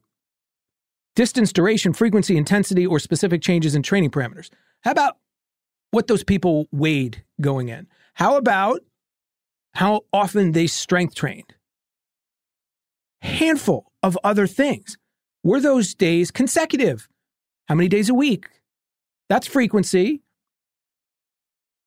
Distance, 1.17 1.51
duration, 1.51 1.91
frequency, 1.91 2.37
intensity, 2.37 2.87
or 2.87 2.99
specific 2.99 3.41
changes 3.41 3.75
in 3.75 3.83
training 3.83 4.11
parameters. 4.11 4.49
How 4.81 4.91
about 4.91 5.17
what 5.91 6.07
those 6.07 6.23
people 6.23 6.69
weighed 6.71 7.21
going 7.41 7.67
in? 7.67 7.87
How 8.13 8.37
about 8.37 8.79
how 9.73 10.01
often 10.11 10.51
they 10.51 10.67
strength 10.67 11.15
trained? 11.15 11.53
Handful 13.21 13.91
of 14.03 14.17
other 14.23 14.47
things. 14.47 14.97
Were 15.43 15.59
those 15.59 15.93
days 15.93 16.31
consecutive? 16.31 17.07
How 17.67 17.75
many 17.75 17.87
days 17.87 18.09
a 18.09 18.13
week? 18.13 18.47
That's 19.29 19.47
frequency. 19.47 20.21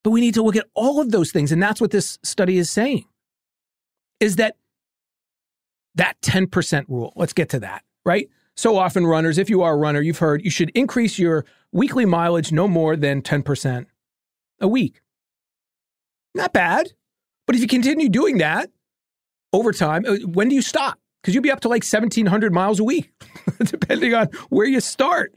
But 0.05 0.11
we 0.11 0.21
need 0.21 0.35
to 0.35 0.43
look 0.43 0.57
at 0.57 0.67
all 0.75 1.01
of 1.01 1.11
those 1.11 1.33
things. 1.33 1.53
And 1.53 1.63
that's 1.63 1.81
what 1.81 1.91
this 1.91 2.19
study 2.23 2.59
is 2.59 2.71
saying 2.71 3.05
is 4.21 4.37
that 4.37 4.57
that 5.95 6.21
10% 6.23 6.85
rule. 6.89 7.13
Let's 7.17 7.33
get 7.33 7.49
to 7.51 7.61
that, 7.61 7.85
right? 8.05 8.29
So 8.57 8.77
often, 8.77 9.07
runners, 9.07 9.39
if 9.39 9.51
you 9.51 9.63
are 9.63 9.75
a 9.75 9.77
runner, 9.77 10.01
you've 10.01 10.19
heard 10.19 10.45
you 10.45 10.51
should 10.51 10.71
increase 10.71 11.19
your 11.19 11.45
weekly 11.73 12.05
mileage 12.05 12.53
no 12.53 12.69
more 12.69 12.97
than 12.97 13.23
10% 13.23 13.87
a 14.61 14.69
week. 14.69 15.01
Not 16.35 16.53
bad. 16.53 16.93
But 17.47 17.57
if 17.57 17.63
you 17.63 17.69
continue 17.69 18.09
doing 18.09 18.39
that 18.39 18.71
over 19.53 19.73
time, 19.73 20.05
uh, 20.07 20.17
when 20.27 20.49
do 20.49 20.55
you 20.55 20.63
stop? 20.63 20.99
Because 21.21 21.35
you'll 21.35 21.43
be 21.43 21.51
up 21.51 21.61
to 21.61 21.69
like 21.69 21.85
1,700 21.85 22.53
miles 22.53 22.81
a 22.81 22.85
week, 22.85 23.13
depending 23.59 24.15
on 24.15 24.29
where 24.49 24.67
you 24.67 24.81
start. 24.81 25.33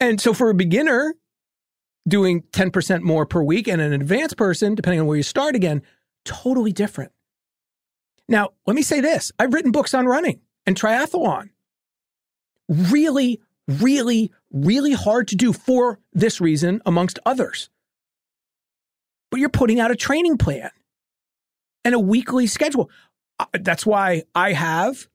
And 0.00 0.20
so 0.20 0.34
for 0.34 0.50
a 0.50 0.54
beginner, 0.54 1.14
doing 2.06 2.42
10% 2.52 3.02
more 3.02 3.26
per 3.26 3.42
week 3.42 3.68
and 3.68 3.80
an 3.80 3.92
advanced 3.92 4.36
person, 4.36 4.74
depending 4.74 5.00
on 5.00 5.06
where 5.06 5.16
you 5.16 5.22
start 5.22 5.54
again, 5.54 5.82
totally 6.24 6.72
different. 6.72 7.12
Now, 8.28 8.50
let 8.66 8.74
me 8.74 8.82
say 8.82 9.00
this 9.00 9.32
I've 9.38 9.52
written 9.52 9.70
books 9.70 9.94
on 9.94 10.06
running 10.06 10.40
and 10.66 10.76
triathlon. 10.76 11.50
Really, 12.68 13.40
really, 13.68 14.32
really 14.50 14.92
hard 14.92 15.28
to 15.28 15.36
do 15.36 15.52
for 15.52 15.98
this 16.12 16.40
reason, 16.40 16.80
amongst 16.86 17.18
others. 17.26 17.68
But 19.30 19.40
you're 19.40 19.48
putting 19.48 19.80
out 19.80 19.90
a 19.90 19.96
training 19.96 20.38
plan 20.38 20.70
and 21.84 21.94
a 21.94 21.98
weekly 21.98 22.46
schedule. 22.46 22.90
Uh, 23.38 23.46
that's 23.60 23.84
why 23.84 24.22
I 24.34 24.52
have 24.52 25.08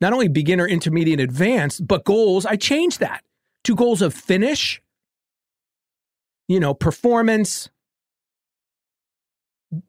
not 0.00 0.12
only 0.12 0.28
beginner, 0.28 0.66
intermediate, 0.66 1.20
advanced, 1.20 1.86
but 1.86 2.04
goals. 2.04 2.44
I 2.46 2.56
changed 2.56 3.00
that 3.00 3.22
to 3.64 3.74
goals 3.74 4.02
of 4.02 4.14
finish 4.14 4.82
you 6.50 6.58
know, 6.58 6.74
performance, 6.74 7.70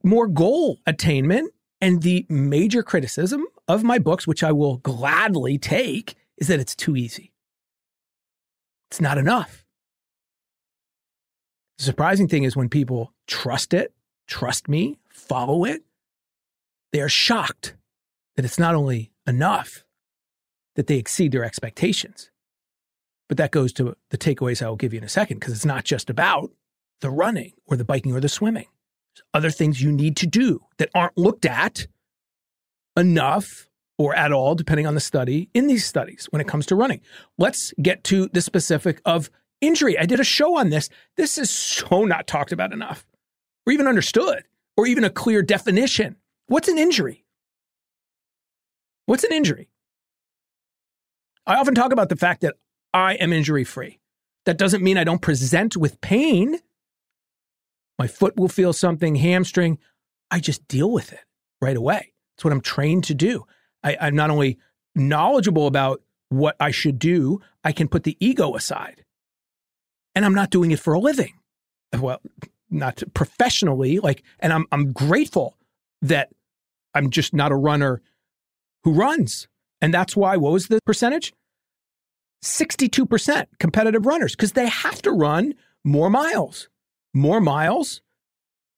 more 0.04 0.28
goal 0.28 0.78
attainment. 0.86 1.52
And 1.84 2.04
the 2.04 2.28
major 2.30 2.84
criticism 2.84 3.48
of 3.68 3.84
my 3.84 3.98
books, 3.98 4.28
which 4.28 4.44
I 4.44 4.52
will 4.52 4.78
gladly 4.78 5.58
take, 5.58 6.14
is 6.38 6.50
that 6.50 6.60
it's 6.60 6.76
too 6.76 6.96
easy. 6.96 7.34
It's 8.92 9.02
not 9.02 9.18
enough. 9.18 9.66
The 11.82 11.86
surprising 11.86 12.28
thing 12.28 12.44
is 12.44 12.56
when 12.56 12.70
people 12.70 13.12
trust 13.26 13.74
it, 13.74 13.92
trust 14.28 14.70
me, 14.70 15.00
follow 15.10 15.66
it, 15.66 15.82
they 16.92 17.02
are 17.02 17.10
shocked 17.10 17.76
that 18.36 18.46
it's 18.46 18.60
not 18.60 18.76
only 18.76 19.12
enough, 19.26 19.84
that 20.76 20.86
they 20.86 20.98
exceed 20.98 21.32
their 21.32 21.44
expectations. 21.44 22.30
But 23.28 23.38
that 23.38 23.50
goes 23.50 23.74
to 23.74 23.98
the 24.12 24.18
takeaways 24.20 24.64
I 24.64 24.70
will 24.70 24.76
give 24.76 24.94
you 24.94 25.00
in 25.00 25.04
a 25.04 25.10
second, 25.10 25.40
because 25.40 25.54
it's 25.54 25.66
not 25.66 25.84
just 25.84 26.12
about 26.12 26.52
the 27.00 27.10
running 27.10 27.54
or 27.66 27.78
the 27.78 27.84
biking 27.84 28.14
or 28.14 28.20
the 28.20 28.30
swimming. 28.30 28.68
There's 29.16 29.24
other 29.34 29.50
things 29.50 29.82
you 29.82 29.92
need 29.92 30.16
to 30.18 30.28
do 30.28 30.62
that 30.78 30.92
aren't 30.94 31.18
looked 31.18 31.48
at 31.48 31.88
enough 32.96 33.68
or 33.98 34.14
at 34.14 34.32
all, 34.32 34.54
depending 34.54 34.86
on 34.86 34.94
the 34.94 35.00
study, 35.00 35.50
in 35.56 35.66
these 35.66 35.88
studies 35.88 36.28
when 36.30 36.42
it 36.42 36.48
comes 36.48 36.68
to 36.68 36.76
running. 36.76 37.02
Let's 37.40 37.74
get 37.82 38.04
to 38.04 38.30
the 38.34 38.42
specific 38.42 39.02
of 39.04 39.32
injury. 39.62 39.98
I 39.98 40.06
did 40.06 40.20
a 40.20 40.26
show 40.26 40.58
on 40.58 40.70
this. 40.70 40.90
This 41.16 41.38
is 41.38 41.50
so 41.50 42.04
not 42.04 42.28
talked 42.28 42.52
about 42.52 42.74
enough 42.74 43.06
or 43.66 43.74
even 43.74 43.88
understood 43.88 44.44
or 44.76 44.86
even 44.86 45.04
a 45.04 45.10
clear 45.10 45.42
definition. 45.42 46.18
What's 46.48 46.68
an 46.68 46.78
injury? 46.78 47.24
What's 49.06 49.24
an 49.24 49.32
injury? 49.32 49.70
I 51.46 51.56
often 51.56 51.76
talk 51.76 51.92
about 51.92 52.10
the 52.10 52.16
fact 52.16 52.42
that 52.42 52.56
I 52.94 53.14
am 53.16 53.34
injury 53.34 53.64
free. 53.64 54.00
That 54.46 54.58
doesn't 54.58 54.84
mean 54.84 54.98
I 54.98 55.04
don't 55.04 55.22
present 55.22 55.78
with 55.78 56.02
pain. 56.02 56.60
My 57.98 58.08
foot 58.08 58.36
will 58.38 58.50
feel 58.50 58.74
something, 58.74 59.16
hamstring. 59.16 59.78
I 60.30 60.40
just 60.40 60.68
deal 60.68 60.92
with 60.92 61.14
it 61.14 61.20
right 61.62 61.78
away. 61.78 62.14
It's 62.36 62.44
what 62.44 62.54
I'm 62.54 62.62
trained 62.62 63.04
to 63.06 63.14
do. 63.14 63.46
I, 63.84 63.98
I'm 64.00 64.16
not 64.16 64.30
only 64.30 64.58
knowledgeable 64.96 65.68
about 65.68 66.02
what 66.30 66.56
I 66.60 66.72
should 66.72 66.98
do, 66.98 67.42
I 67.64 67.72
can 67.72 67.88
put 67.88 68.04
the 68.04 68.18
ego 68.20 68.56
aside. 68.56 69.04
And 70.16 70.26
I'm 70.26 70.34
not 70.34 70.50
doing 70.50 70.72
it 70.72 70.80
for 70.80 70.94
a 70.94 71.00
living. 71.00 71.34
Well, 71.98 72.22
not 72.70 73.04
professionally, 73.14 74.00
like, 74.00 74.24
and 74.40 74.54
I'm 74.54 74.66
I'm 74.72 74.94
grateful 74.94 75.58
that 76.02 76.30
I'm 76.94 77.10
just 77.10 77.34
not 77.34 77.52
a 77.52 77.56
runner 77.56 78.02
who 78.84 78.94
runs. 78.94 79.48
And 79.82 79.94
that's 79.94 80.16
why, 80.16 80.38
what 80.38 80.54
was 80.54 80.68
the 80.68 80.80
percentage? 80.86 81.34
62% 82.44 83.46
competitive 83.60 84.06
runners, 84.06 84.36
because 84.36 84.54
they 84.54 84.68
have 84.68 85.02
to 85.04 85.12
run 85.12 85.54
more 85.84 86.10
miles. 86.10 86.70
More 87.14 87.42
miles 87.42 88.02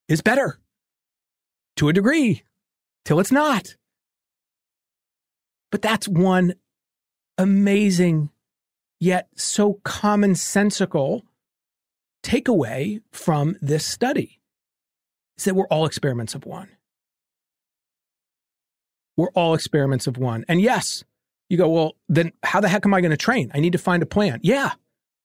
is 0.08 0.22
better 0.22 0.60
to 1.78 1.90
a 1.90 1.94
degree 1.94 2.44
till 3.06 3.20
it's 3.20 3.32
not. 3.32 3.76
But 5.72 5.82
that's 5.82 6.08
one 6.08 6.56
amazing, 7.38 8.30
yet 9.04 9.28
so 9.36 9.76
commonsensical 9.86 11.24
takeaway 12.24 13.02
from 13.12 13.58
this 13.62 13.86
study 13.86 14.40
is 15.38 15.44
that 15.44 15.56
we're 15.56 15.68
all 15.68 15.86
experiments 15.86 16.36
of 16.36 16.46
one. 16.46 16.70
We're 19.18 19.32
all 19.32 19.54
experiments 19.54 20.08
of 20.08 20.18
one. 20.18 20.46
And 20.48 20.62
yes, 20.62 21.04
you 21.50 21.58
go, 21.58 21.70
well, 21.70 21.96
then 22.10 22.32
how 22.44 22.62
the 22.62 22.70
heck 22.70 22.86
am 22.86 22.94
I 22.94 23.02
going 23.02 23.12
to 23.12 23.18
train? 23.18 23.52
I 23.54 23.60
need 23.60 23.74
to 23.74 23.78
find 23.78 24.02
a 24.02 24.08
plan. 24.08 24.40
Yeah, 24.42 24.72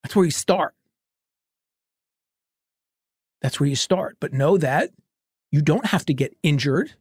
that's 0.03 0.17
where 0.17 0.25
you 0.25 0.31
start. 0.31 0.75
That's 3.41 3.61
where 3.61 3.69
you 3.69 3.77
start. 3.77 4.17
But 4.21 4.33
know 4.33 4.59
that 4.59 4.91
you 5.53 5.63
don't 5.63 5.87
have 5.87 6.05
to 6.07 6.15
get 6.15 6.37
injured 6.43 6.93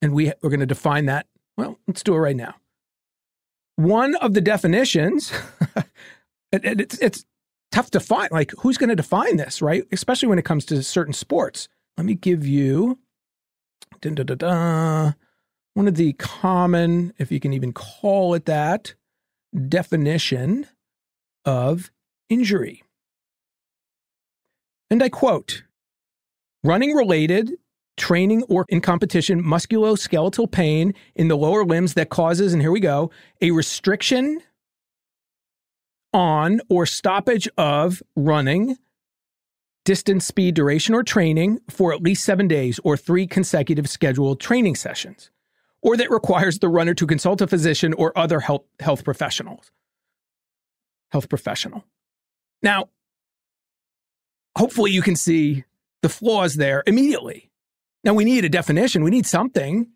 And 0.00 0.12
we, 0.12 0.32
we're 0.42 0.50
going 0.50 0.60
to 0.60 0.66
define 0.66 1.06
that. 1.06 1.26
Well, 1.56 1.78
let's 1.86 2.02
do 2.02 2.14
it 2.14 2.18
right 2.18 2.36
now. 2.36 2.54
One 3.78 4.16
of 4.16 4.34
the 4.34 4.40
definitions, 4.40 5.32
it, 6.50 6.64
it, 6.64 6.80
it's, 6.80 6.98
it's 6.98 7.24
tough 7.70 7.92
to 7.92 8.00
find. 8.00 8.28
Like, 8.32 8.50
who's 8.58 8.76
going 8.76 8.88
to 8.88 8.96
define 8.96 9.36
this, 9.36 9.62
right? 9.62 9.84
Especially 9.92 10.28
when 10.28 10.40
it 10.40 10.44
comes 10.44 10.64
to 10.66 10.82
certain 10.82 11.12
sports. 11.12 11.68
Let 11.96 12.04
me 12.04 12.14
give 12.14 12.44
you 12.44 12.98
da, 14.00 14.10
da, 14.10 14.34
da, 14.34 15.12
one 15.74 15.86
of 15.86 15.94
the 15.94 16.12
common, 16.14 17.12
if 17.18 17.30
you 17.30 17.38
can 17.38 17.52
even 17.52 17.72
call 17.72 18.34
it 18.34 18.46
that, 18.46 18.94
definition 19.68 20.66
of 21.44 21.92
injury. 22.28 22.82
And 24.90 25.02
I 25.04 25.08
quote 25.08 25.62
running 26.64 26.94
related 26.94 27.52
training 27.98 28.42
or 28.44 28.64
in 28.68 28.80
competition 28.80 29.42
musculoskeletal 29.42 30.50
pain 30.50 30.94
in 31.14 31.28
the 31.28 31.36
lower 31.36 31.64
limbs 31.64 31.94
that 31.94 32.08
causes, 32.08 32.52
and 32.52 32.62
here 32.62 32.70
we 32.70 32.80
go, 32.80 33.10
a 33.40 33.50
restriction 33.50 34.40
on 36.12 36.60
or 36.68 36.86
stoppage 36.86 37.48
of 37.58 38.02
running, 38.16 38.76
distance, 39.84 40.26
speed, 40.26 40.54
duration, 40.54 40.94
or 40.94 41.02
training 41.02 41.60
for 41.68 41.92
at 41.92 42.02
least 42.02 42.24
seven 42.24 42.48
days 42.48 42.80
or 42.84 42.96
three 42.96 43.26
consecutive 43.26 43.88
scheduled 43.88 44.40
training 44.40 44.74
sessions, 44.74 45.30
or 45.82 45.96
that 45.96 46.10
requires 46.10 46.58
the 46.58 46.68
runner 46.68 46.94
to 46.94 47.06
consult 47.06 47.40
a 47.40 47.46
physician 47.46 47.92
or 47.94 48.16
other 48.16 48.40
health, 48.40 48.64
health 48.80 49.04
professionals. 49.04 49.70
Health 51.10 51.28
professional. 51.28 51.84
Now, 52.62 52.88
hopefully 54.56 54.90
you 54.90 55.02
can 55.02 55.16
see 55.16 55.64
the 56.02 56.08
flaws 56.08 56.54
there 56.54 56.82
immediately. 56.86 57.47
Now 58.08 58.14
we 58.14 58.24
need 58.24 58.46
a 58.46 58.48
definition, 58.48 59.04
we 59.04 59.10
need 59.10 59.26
something. 59.26 59.88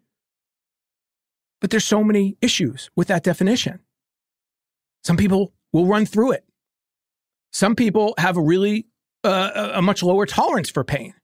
But 1.63 1.71
there's 1.71 1.87
so 1.87 2.05
many 2.05 2.37
issues 2.43 2.91
with 2.95 3.09
that 3.09 3.23
definition. 3.23 3.81
Some 5.03 5.17
people 5.17 5.55
will 5.73 5.87
run 5.87 6.05
through 6.05 6.33
it. 6.33 6.45
Some 7.53 7.75
people 7.75 8.13
have 8.19 8.37
a 8.37 8.43
really 8.43 8.87
uh, 9.25 9.71
a 9.73 9.81
much 9.81 10.03
lower 10.03 10.27
tolerance 10.27 10.69
for 10.69 10.85
pain. 10.85 11.15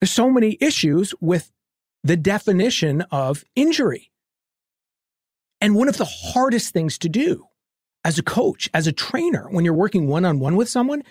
There's 0.00 0.12
so 0.12 0.30
many 0.30 0.56
issues 0.60 1.12
with 1.20 1.50
the 2.04 2.16
definition 2.16 3.02
of 3.10 3.42
injury. 3.56 4.12
And 5.60 5.74
one 5.74 5.88
of 5.88 5.96
the 5.96 6.04
hardest 6.04 6.72
things 6.72 6.98
to 6.98 7.08
do 7.08 7.46
as 8.04 8.16
a 8.16 8.22
coach, 8.22 8.70
as 8.72 8.86
a 8.86 8.92
trainer, 8.92 9.48
when 9.50 9.64
you're 9.64 9.74
working 9.74 10.06
one 10.06 10.24
on 10.24 10.38
one 10.38 10.54
with 10.54 10.68
someone, 10.68 11.02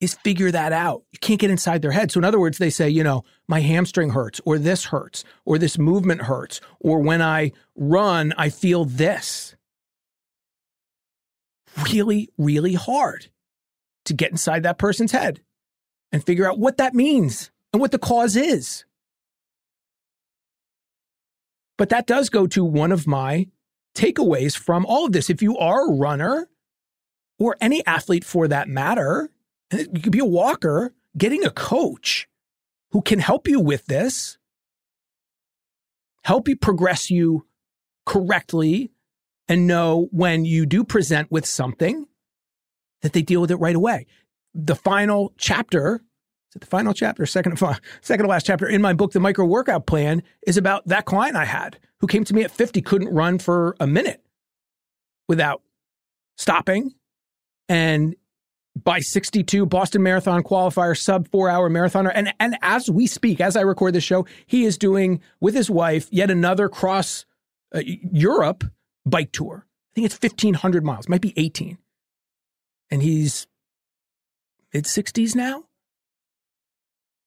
is 0.00 0.14
figure 0.24 0.50
that 0.50 0.72
out. 0.72 1.02
You 1.12 1.18
can't 1.20 1.40
get 1.40 1.50
inside 1.50 1.82
their 1.82 1.90
head. 1.90 2.10
So, 2.10 2.18
in 2.18 2.24
other 2.24 2.40
words, 2.40 2.58
they 2.58 2.70
say, 2.70 2.88
you 2.88 3.02
know, 3.02 3.24
my 3.48 3.60
hamstring 3.60 4.10
hurts, 4.10 4.40
or 4.44 4.58
this 4.58 4.86
hurts, 4.86 5.24
or 5.44 5.58
this 5.58 5.78
movement 5.78 6.22
hurts, 6.22 6.60
or 6.80 7.00
when 7.00 7.22
I 7.22 7.52
run, 7.76 8.34
I 8.36 8.50
feel 8.50 8.84
this. 8.84 9.56
Really, 11.92 12.28
really 12.38 12.74
hard 12.74 13.28
to 14.06 14.14
get 14.14 14.30
inside 14.30 14.62
that 14.62 14.78
person's 14.78 15.12
head 15.12 15.40
and 16.12 16.24
figure 16.24 16.48
out 16.48 16.58
what 16.58 16.78
that 16.78 16.94
means 16.94 17.50
and 17.72 17.80
what 17.80 17.90
the 17.90 17.98
cause 17.98 18.36
is. 18.36 18.84
But 21.76 21.90
that 21.90 22.06
does 22.06 22.30
go 22.30 22.46
to 22.48 22.64
one 22.64 22.92
of 22.92 23.06
my 23.06 23.48
takeaways 23.94 24.56
from 24.56 24.86
all 24.86 25.06
of 25.06 25.12
this. 25.12 25.28
If 25.28 25.42
you 25.42 25.58
are 25.58 25.86
a 25.86 25.92
runner, 25.92 26.48
or 27.38 27.56
any 27.60 27.84
athlete 27.86 28.24
for 28.24 28.48
that 28.48 28.68
matter, 28.68 29.30
you 29.72 30.00
could 30.02 30.12
be 30.12 30.18
a 30.18 30.24
walker, 30.24 30.94
getting 31.16 31.44
a 31.44 31.50
coach 31.50 32.28
who 32.90 33.02
can 33.02 33.18
help 33.18 33.48
you 33.48 33.60
with 33.60 33.86
this, 33.86 34.38
help 36.24 36.48
you 36.48 36.56
progress 36.56 37.10
you 37.10 37.46
correctly, 38.04 38.90
and 39.48 39.66
know 39.66 40.08
when 40.10 40.44
you 40.44 40.66
do 40.66 40.84
present 40.84 41.30
with 41.30 41.46
something 41.46 42.06
that 43.02 43.12
they 43.12 43.22
deal 43.22 43.40
with 43.40 43.50
it 43.50 43.56
right 43.56 43.76
away. 43.76 44.06
The 44.54 44.74
final 44.74 45.32
chapter, 45.36 46.02
is 46.50 46.56
it 46.56 46.60
the 46.60 46.66
final 46.66 46.94
chapter, 46.94 47.26
second, 47.26 47.58
second 48.00 48.24
to 48.24 48.30
last 48.30 48.46
chapter 48.46 48.66
in 48.66 48.82
my 48.82 48.92
book, 48.92 49.12
The 49.12 49.20
Micro 49.20 49.44
Workout 49.44 49.86
Plan, 49.86 50.22
is 50.46 50.56
about 50.56 50.86
that 50.86 51.04
client 51.04 51.36
I 51.36 51.44
had 51.44 51.78
who 52.00 52.06
came 52.06 52.24
to 52.24 52.34
me 52.34 52.42
at 52.42 52.50
50, 52.50 52.82
couldn't 52.82 53.12
run 53.12 53.38
for 53.38 53.76
a 53.80 53.86
minute 53.86 54.22
without 55.28 55.62
stopping 56.36 56.94
and 57.68 58.14
by 58.76 59.00
62 59.00 59.64
Boston 59.66 60.02
Marathon 60.02 60.42
qualifier, 60.42 60.96
sub 60.96 61.28
four 61.28 61.48
hour 61.48 61.70
marathoner. 61.70 62.12
And, 62.14 62.32
and 62.38 62.56
as 62.62 62.90
we 62.90 63.06
speak, 63.06 63.40
as 63.40 63.56
I 63.56 63.62
record 63.62 63.94
this 63.94 64.04
show, 64.04 64.26
he 64.46 64.64
is 64.64 64.76
doing 64.76 65.20
with 65.40 65.54
his 65.54 65.70
wife 65.70 66.08
yet 66.10 66.30
another 66.30 66.68
cross 66.68 67.24
uh, 67.74 67.80
Europe 67.84 68.64
bike 69.06 69.32
tour. 69.32 69.66
I 69.66 69.90
think 69.94 70.04
it's 70.04 70.22
1,500 70.22 70.84
miles, 70.84 71.08
might 71.08 71.22
be 71.22 71.32
18. 71.36 71.78
And 72.90 73.02
he's 73.02 73.46
mid 74.74 74.84
60s 74.84 75.34
now. 75.34 75.64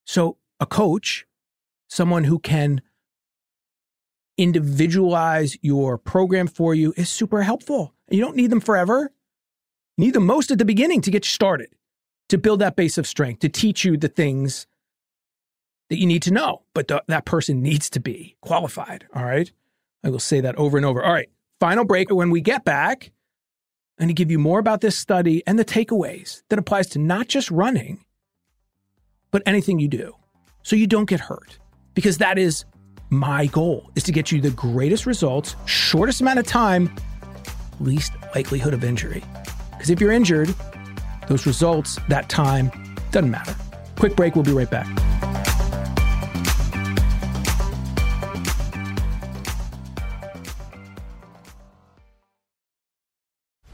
So 0.06 0.38
a 0.60 0.66
coach, 0.68 1.26
someone 1.88 2.26
who 2.26 2.38
can 2.38 2.82
individualize 4.38 5.58
your 5.62 5.98
program 5.98 6.48
for 6.48 6.74
you 6.76 6.94
is 6.96 7.10
super 7.10 7.42
helpful. 7.42 7.94
You 8.10 8.22
don't 8.22 8.36
need 8.36 8.52
them 8.52 8.62
forever 8.62 9.12
need 10.00 10.14
the 10.14 10.20
most 10.20 10.52
at 10.52 10.58
the 10.58 10.66
beginning 10.66 11.02
to 11.02 11.12
get 11.12 11.26
you 11.26 11.30
started, 11.30 11.70
to 12.30 12.38
build 12.38 12.60
that 12.62 12.76
base 12.76 12.98
of 12.98 13.06
strength, 13.06 13.40
to 13.40 13.50
teach 13.50 13.84
you 13.84 13.98
the 13.98 14.08
things 14.08 14.66
that 15.90 16.00
you 16.00 16.08
need 16.08 16.24
to 16.24 16.32
know. 16.32 16.64
But 16.74 16.88
th- 16.88 17.02
that 17.08 17.26
person 17.26 17.62
needs 17.62 17.90
to 17.92 18.00
be 18.00 18.36
qualified. 18.42 19.06
All 19.14 19.26
right. 19.26 19.52
I 20.04 20.10
will 20.10 20.20
say 20.20 20.42
that 20.42 20.56
over 20.56 20.78
and 20.78 20.86
over. 20.86 21.04
All 21.04 21.12
right. 21.12 21.30
Final 21.60 21.84
break. 21.84 22.10
When 22.10 22.30
we 22.30 22.42
get 22.42 22.64
back, 22.64 23.12
I'm 23.98 24.04
going 24.04 24.08
to 24.08 24.14
give 24.14 24.32
you 24.32 24.40
more 24.40 24.60
about 24.60 24.82
this 24.82 24.98
study 24.98 25.44
and 25.46 25.60
the 25.60 25.66
takeaways 25.66 26.44
that 26.50 26.60
applies 26.60 26.88
to 26.90 27.00
not 27.00 27.28
just 27.28 27.52
running, 27.52 28.06
but 29.32 29.44
anything 29.46 29.80
you 29.80 29.90
do 29.90 30.16
so 30.64 30.76
you 30.76 30.88
don't 30.88 31.10
get 31.10 31.20
hurt. 31.20 31.60
Because 31.94 32.20
that 32.20 32.38
is 32.38 32.64
my 33.10 33.48
goal 33.48 33.92
is 33.96 34.04
to 34.04 34.12
get 34.14 34.32
you 34.32 34.40
the 34.40 34.52
greatest 34.52 35.06
results, 35.06 35.56
shortest 35.66 36.22
amount 36.22 36.40
of 36.40 36.48
time, 36.48 36.96
least 37.82 38.14
likelihood 38.34 38.74
of 38.74 38.84
injury. 38.84 39.24
Because 39.80 39.92
if 39.92 40.02
you're 40.02 40.12
injured, 40.12 40.54
those 41.30 41.46
results, 41.46 41.98
that 42.10 42.28
time, 42.28 42.70
doesn't 43.12 43.32
matter. 43.32 43.56
Quick 43.98 44.18
break, 44.18 44.36
we'll 44.36 44.44
be 44.44 44.52
right 44.52 44.70
back. 44.70 44.88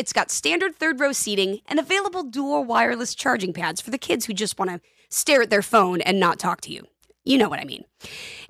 it's 0.00 0.12
got 0.14 0.30
standard 0.30 0.76
third 0.76 0.98
row 0.98 1.12
seating 1.12 1.60
and 1.66 1.78
available 1.78 2.22
dual 2.22 2.64
wireless 2.64 3.14
charging 3.14 3.52
pads 3.52 3.82
for 3.82 3.90
the 3.90 3.98
kids 3.98 4.24
who 4.24 4.32
just 4.32 4.58
want 4.58 4.70
to 4.70 4.80
stare 5.10 5.42
at 5.42 5.50
their 5.50 5.60
phone 5.60 6.00
and 6.00 6.18
not 6.18 6.38
talk 6.38 6.62
to 6.62 6.72
you. 6.72 6.86
You 7.22 7.36
know 7.36 7.50
what 7.50 7.60
I 7.60 7.64
mean. 7.64 7.84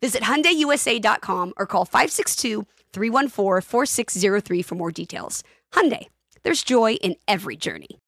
Visit 0.01 0.23
HyundaiUSA.com 0.23 1.55
or 1.57 1.67
call 1.67 1.87
562-314-4603 1.87 4.65
for 4.65 4.77
more 4.77 4.93
details. 4.93 5.43
Hyundai, 5.73 6.07
there's 6.45 6.63
joy 6.63 6.93
in 6.95 7.17
every 7.27 7.57
journey. 7.57 7.99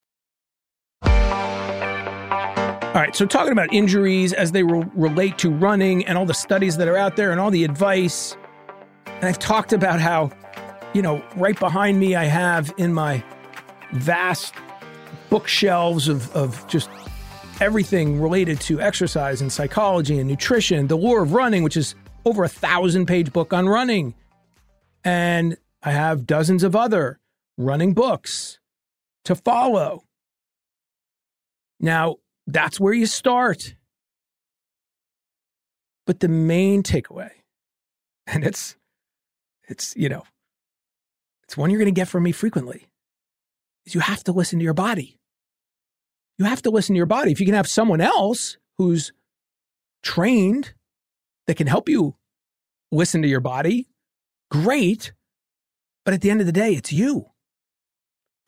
All 2.94 3.00
right, 3.00 3.16
so 3.16 3.26
talking 3.26 3.50
about 3.50 3.74
injuries 3.74 4.32
as 4.32 4.52
they 4.52 4.62
re- 4.62 4.86
relate 4.94 5.36
to 5.38 5.50
running 5.50 6.06
and 6.06 6.16
all 6.16 6.26
the 6.26 6.34
studies 6.34 6.76
that 6.76 6.86
are 6.86 6.96
out 6.96 7.16
there 7.16 7.32
and 7.32 7.40
all 7.40 7.50
the 7.50 7.64
advice. 7.64 8.36
And 9.06 9.24
I've 9.24 9.40
talked 9.40 9.72
about 9.72 9.98
how, 9.98 10.30
you 10.94 11.02
know, 11.02 11.24
right 11.34 11.58
behind 11.58 11.98
me, 11.98 12.14
I 12.14 12.24
have 12.24 12.72
in 12.76 12.92
my 12.92 13.24
vast 13.92 14.54
bookshelves 15.30 16.08
of, 16.08 16.30
of 16.34 16.66
just 16.68 16.90
everything 17.60 18.20
related 18.20 18.60
to 18.60 18.80
exercise 18.80 19.40
and 19.40 19.52
psychology 19.52 20.18
and 20.18 20.28
nutrition, 20.28 20.88
The 20.88 20.96
Lore 20.96 21.22
of 21.22 21.32
Running, 21.32 21.62
which 21.62 21.76
is 21.76 21.94
over 22.24 22.44
a 22.44 22.48
thousand 22.48 23.06
page 23.06 23.32
book 23.32 23.52
on 23.52 23.68
running. 23.68 24.14
And 25.04 25.56
I 25.82 25.92
have 25.92 26.26
dozens 26.26 26.62
of 26.62 26.76
other 26.76 27.18
running 27.56 27.94
books 27.94 28.58
to 29.24 29.34
follow. 29.34 30.04
Now, 31.80 32.16
that's 32.46 32.80
where 32.80 32.92
you 32.92 33.06
start. 33.06 33.74
But 36.06 36.20
the 36.20 36.28
main 36.28 36.82
takeaway, 36.82 37.30
and 38.26 38.44
it's 38.44 38.76
it's 39.68 39.94
you 39.96 40.08
know, 40.08 40.24
it's 41.44 41.56
one 41.56 41.70
you're 41.70 41.78
going 41.78 41.92
to 41.92 41.98
get 41.98 42.08
from 42.08 42.24
me 42.24 42.32
frequently, 42.32 42.88
is 43.86 43.94
you 43.94 44.00
have 44.00 44.24
to 44.24 44.32
listen 44.32 44.58
to 44.58 44.64
your 44.64 44.74
body. 44.74 45.18
You 46.38 46.44
have 46.44 46.62
to 46.62 46.70
listen 46.70 46.94
to 46.94 46.98
your 46.98 47.06
body. 47.06 47.32
If 47.32 47.40
you 47.40 47.46
can 47.46 47.54
have 47.54 47.68
someone 47.68 48.00
else 48.00 48.56
who's 48.78 49.12
trained 50.02 50.74
that 51.46 51.56
can 51.56 51.66
help 51.66 51.88
you 51.88 52.16
listen 52.90 53.22
to 53.22 53.28
your 53.28 53.40
body, 53.40 53.88
great. 54.50 55.12
But 56.04 56.14
at 56.14 56.20
the 56.20 56.30
end 56.30 56.40
of 56.40 56.46
the 56.46 56.52
day, 56.52 56.74
it's 56.74 56.92
you. 56.92 57.26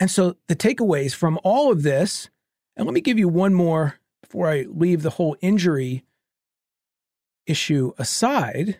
And 0.00 0.10
so 0.10 0.36
the 0.48 0.56
takeaways 0.56 1.14
from 1.14 1.38
all 1.44 1.70
of 1.70 1.82
this 1.82 2.30
and 2.76 2.86
let 2.86 2.94
me 2.94 3.00
give 3.00 3.18
you 3.18 3.28
one 3.28 3.54
more 3.54 4.00
before 4.22 4.48
I 4.48 4.66
leave 4.68 5.02
the 5.02 5.10
whole 5.10 5.36
injury 5.40 6.04
issue 7.46 7.92
aside. 7.98 8.78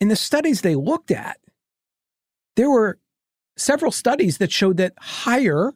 In 0.00 0.08
the 0.08 0.16
studies 0.16 0.60
they 0.60 0.74
looked 0.74 1.10
at, 1.10 1.38
there 2.56 2.68
were 2.68 2.98
several 3.56 3.92
studies 3.92 4.38
that 4.38 4.52
showed 4.52 4.76
that 4.78 4.94
higher, 4.98 5.72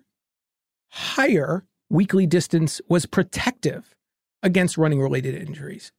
higher 0.90 1.64
weekly 1.90 2.26
distance 2.26 2.80
was 2.88 3.06
protective 3.06 3.94
against 4.42 4.78
running 4.78 5.00
related 5.00 5.34
injuries. 5.34 5.92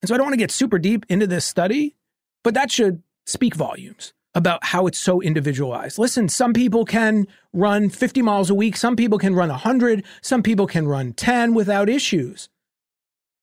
And 0.00 0.08
so 0.08 0.14
I 0.14 0.18
don't 0.18 0.26
want 0.26 0.34
to 0.34 0.38
get 0.38 0.50
super 0.50 0.78
deep 0.78 1.06
into 1.08 1.26
this 1.26 1.44
study, 1.44 1.96
but 2.42 2.54
that 2.54 2.70
should 2.70 3.02
speak 3.26 3.54
volumes 3.54 4.12
about 4.34 4.64
how 4.64 4.86
it's 4.86 4.98
so 4.98 5.20
individualized. 5.20 5.98
Listen, 5.98 6.28
some 6.28 6.52
people 6.52 6.84
can 6.84 7.26
run 7.52 7.90
50 7.90 8.22
miles 8.22 8.50
a 8.50 8.54
week, 8.54 8.76
some 8.76 8.96
people 8.96 9.18
can 9.18 9.34
run 9.34 9.50
100, 9.50 10.04
some 10.22 10.42
people 10.42 10.66
can 10.66 10.88
run 10.88 11.12
10 11.12 11.54
without 11.54 11.88
issues. 11.88 12.48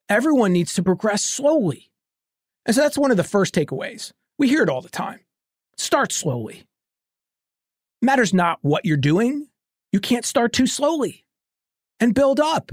Everyone 0.09 0.51
needs 0.51 0.73
to 0.73 0.83
progress 0.83 1.23
slowly. 1.23 1.91
And 2.65 2.75
so 2.75 2.81
that's 2.81 2.97
one 2.97 3.11
of 3.11 3.17
the 3.17 3.23
first 3.23 3.53
takeaways. 3.53 4.11
We 4.37 4.49
hear 4.49 4.63
it 4.63 4.69
all 4.69 4.81
the 4.81 4.89
time. 4.89 5.19
Start 5.77 6.11
slowly. 6.11 6.63
Matters 8.01 8.33
not 8.33 8.59
what 8.61 8.85
you're 8.85 8.97
doing, 8.97 9.47
you 9.91 9.99
can't 9.99 10.25
start 10.25 10.53
too 10.53 10.67
slowly 10.67 11.25
and 11.99 12.15
build 12.15 12.39
up. 12.39 12.71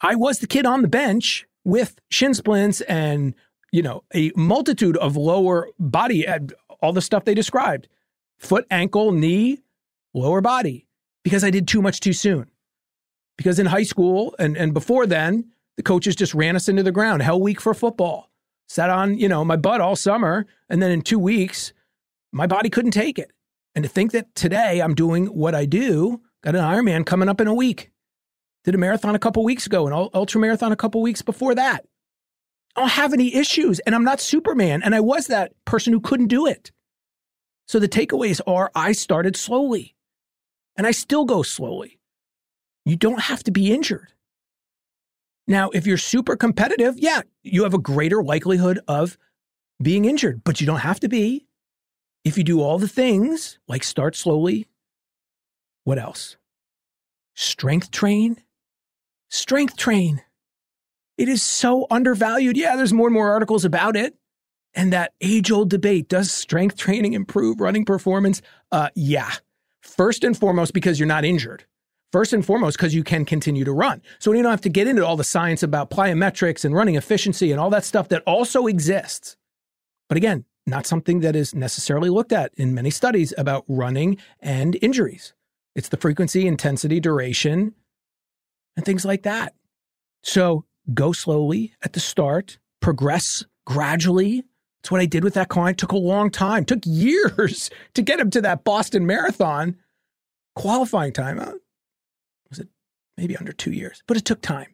I 0.00 0.16
was 0.16 0.38
the 0.38 0.46
kid 0.46 0.66
on 0.66 0.82
the 0.82 0.88
bench 0.88 1.46
with 1.64 1.98
shin 2.10 2.34
splints 2.34 2.82
and 2.82 3.34
you 3.72 3.82
know 3.82 4.04
a 4.14 4.32
multitude 4.36 4.96
of 4.98 5.16
lower 5.16 5.68
body 5.78 6.26
all 6.80 6.92
the 6.92 7.00
stuff 7.00 7.24
they 7.24 7.34
described 7.34 7.88
foot, 8.38 8.66
ankle, 8.70 9.10
knee, 9.12 9.62
lower 10.12 10.40
body, 10.40 10.86
because 11.22 11.42
I 11.42 11.50
did 11.50 11.66
too 11.66 11.80
much 11.80 12.00
too 12.00 12.12
soon. 12.12 12.50
Because 13.36 13.58
in 13.58 13.66
high 13.66 13.84
school 13.84 14.34
and, 14.38 14.56
and 14.56 14.74
before 14.74 15.06
then, 15.06 15.52
the 15.76 15.82
coaches 15.82 16.14
just 16.14 16.34
ran 16.34 16.56
us 16.56 16.68
into 16.68 16.82
the 16.82 16.92
ground. 16.92 17.22
Hell 17.22 17.40
week 17.40 17.60
for 17.60 17.74
football. 17.74 18.30
Sat 18.68 18.90
on, 18.90 19.18
you 19.18 19.28
know, 19.28 19.44
my 19.44 19.56
butt 19.56 19.80
all 19.80 19.96
summer. 19.96 20.46
And 20.68 20.80
then 20.80 20.90
in 20.90 21.02
two 21.02 21.18
weeks, 21.18 21.72
my 22.32 22.46
body 22.46 22.70
couldn't 22.70 22.92
take 22.92 23.18
it. 23.18 23.32
And 23.74 23.82
to 23.82 23.88
think 23.88 24.12
that 24.12 24.34
today 24.34 24.80
I'm 24.80 24.94
doing 24.94 25.26
what 25.26 25.54
I 25.54 25.64
do, 25.66 26.20
got 26.42 26.54
an 26.54 26.62
Ironman 26.62 27.04
coming 27.04 27.28
up 27.28 27.40
in 27.40 27.48
a 27.48 27.54
week. 27.54 27.90
Did 28.64 28.74
a 28.74 28.78
marathon 28.78 29.14
a 29.14 29.18
couple 29.18 29.44
weeks 29.44 29.66
ago, 29.66 29.86
an 29.86 29.92
ultra 30.14 30.40
marathon 30.40 30.72
a 30.72 30.76
couple 30.76 31.02
weeks 31.02 31.22
before 31.22 31.54
that. 31.54 31.84
I 32.76 32.80
don't 32.80 32.90
have 32.90 33.12
any 33.12 33.34
issues 33.34 33.78
and 33.80 33.94
I'm 33.94 34.04
not 34.04 34.20
Superman. 34.20 34.82
And 34.82 34.94
I 34.94 35.00
was 35.00 35.26
that 35.26 35.52
person 35.64 35.92
who 35.92 36.00
couldn't 36.00 36.28
do 36.28 36.46
it. 36.46 36.72
So 37.66 37.78
the 37.78 37.88
takeaways 37.88 38.40
are 38.46 38.70
I 38.74 38.92
started 38.92 39.36
slowly 39.36 39.94
and 40.76 40.86
I 40.86 40.90
still 40.90 41.24
go 41.24 41.42
slowly. 41.42 41.98
You 42.84 42.96
don't 42.96 43.20
have 43.20 43.42
to 43.44 43.50
be 43.50 43.72
injured. 43.72 44.12
Now, 45.46 45.70
if 45.70 45.86
you're 45.86 45.98
super 45.98 46.36
competitive, 46.36 46.94
yeah, 46.98 47.22
you 47.42 47.64
have 47.64 47.74
a 47.74 47.78
greater 47.78 48.22
likelihood 48.22 48.80
of 48.88 49.18
being 49.82 50.04
injured, 50.04 50.42
but 50.44 50.60
you 50.60 50.66
don't 50.66 50.80
have 50.80 51.00
to 51.00 51.08
be. 51.08 51.46
If 52.24 52.38
you 52.38 52.44
do 52.44 52.62
all 52.62 52.78
the 52.78 52.88
things 52.88 53.58
like 53.68 53.84
start 53.84 54.16
slowly, 54.16 54.66
what 55.84 55.98
else? 55.98 56.36
Strength 57.34 57.90
train? 57.90 58.42
Strength 59.28 59.76
train. 59.76 60.22
It 61.18 61.28
is 61.28 61.42
so 61.42 61.86
undervalued. 61.90 62.56
Yeah, 62.56 62.76
there's 62.76 62.92
more 62.92 63.08
and 63.08 63.14
more 63.14 63.30
articles 63.30 63.64
about 63.64 63.96
it. 63.96 64.14
And 64.74 64.92
that 64.92 65.12
age 65.20 65.52
old 65.52 65.70
debate 65.70 66.08
does 66.08 66.32
strength 66.32 66.76
training 66.76 67.12
improve 67.12 67.60
running 67.60 67.84
performance? 67.84 68.42
Uh, 68.72 68.88
yeah. 68.94 69.30
First 69.82 70.24
and 70.24 70.36
foremost, 70.36 70.72
because 70.72 70.98
you're 70.98 71.06
not 71.06 71.24
injured. 71.24 71.64
First 72.10 72.32
and 72.32 72.44
foremost, 72.44 72.78
because 72.78 72.94
you 72.94 73.04
can 73.04 73.24
continue 73.24 73.64
to 73.64 73.72
run. 73.72 74.02
So 74.18 74.32
you 74.32 74.42
don't 74.42 74.50
have 74.50 74.60
to 74.62 74.68
get 74.68 74.88
into 74.88 75.06
all 75.06 75.16
the 75.16 75.24
science 75.24 75.62
about 75.62 75.90
plyometrics 75.90 76.64
and 76.64 76.74
running 76.74 76.96
efficiency 76.96 77.52
and 77.52 77.60
all 77.60 77.70
that 77.70 77.84
stuff 77.84 78.08
that 78.08 78.22
also 78.26 78.66
exists. 78.66 79.36
But 80.08 80.16
again, 80.16 80.44
not 80.66 80.86
something 80.86 81.20
that 81.20 81.36
is 81.36 81.54
necessarily 81.54 82.08
looked 82.08 82.32
at 82.32 82.52
in 82.54 82.74
many 82.74 82.90
studies 82.90 83.34
about 83.36 83.64
running 83.68 84.16
and 84.40 84.76
injuries. 84.80 85.34
It's 85.74 85.88
the 85.88 85.96
frequency, 85.96 86.46
intensity, 86.46 87.00
duration, 87.00 87.74
and 88.76 88.84
things 88.84 89.04
like 89.04 89.22
that. 89.22 89.54
So 90.22 90.64
go 90.92 91.12
slowly 91.12 91.74
at 91.82 91.92
the 91.92 92.00
start, 92.00 92.58
progress 92.80 93.44
gradually. 93.66 94.44
That's 94.82 94.90
what 94.90 95.00
I 95.00 95.06
did 95.06 95.24
with 95.24 95.34
that 95.34 95.48
client. 95.48 95.78
Took 95.78 95.92
a 95.92 95.96
long 95.96 96.30
time, 96.30 96.64
took 96.64 96.80
years 96.84 97.70
to 97.94 98.02
get 98.02 98.20
him 98.20 98.30
to 98.30 98.40
that 98.42 98.64
Boston 98.64 99.06
Marathon 99.06 99.76
qualifying 100.54 101.12
time. 101.12 101.38
Uh, 101.38 101.52
was 102.48 102.58
it 102.60 102.68
maybe 103.16 103.36
under 103.36 103.52
two 103.52 103.72
years? 103.72 104.02
But 104.06 104.16
it 104.16 104.24
took 104.24 104.40
time. 104.40 104.68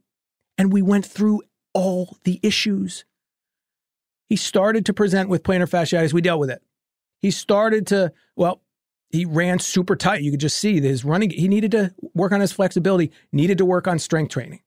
And 0.58 0.72
we 0.72 0.82
went 0.82 1.06
through 1.06 1.42
all 1.72 2.16
the 2.24 2.38
issues. 2.42 3.04
He 4.30 4.36
started 4.36 4.86
to 4.86 4.94
present 4.94 5.28
with 5.28 5.42
plantar 5.42 5.68
fasciitis. 5.68 6.14
We 6.14 6.22
dealt 6.22 6.40
with 6.40 6.50
it. 6.50 6.62
He 7.20 7.32
started 7.32 7.88
to, 7.88 8.12
well, 8.36 8.62
he 9.10 9.24
ran 9.24 9.58
super 9.58 9.96
tight. 9.96 10.22
You 10.22 10.30
could 10.30 10.40
just 10.40 10.56
see 10.56 10.80
his 10.80 11.04
running. 11.04 11.30
He 11.30 11.48
needed 11.48 11.72
to 11.72 11.92
work 12.14 12.30
on 12.30 12.40
his 12.40 12.52
flexibility, 12.52 13.10
needed 13.32 13.58
to 13.58 13.64
work 13.64 13.88
on 13.88 13.98
strength 13.98 14.30
training. 14.30 14.60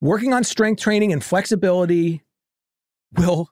Working 0.00 0.32
on 0.32 0.44
strength 0.44 0.80
training 0.80 1.12
and 1.12 1.24
flexibility 1.24 2.22
will 3.18 3.50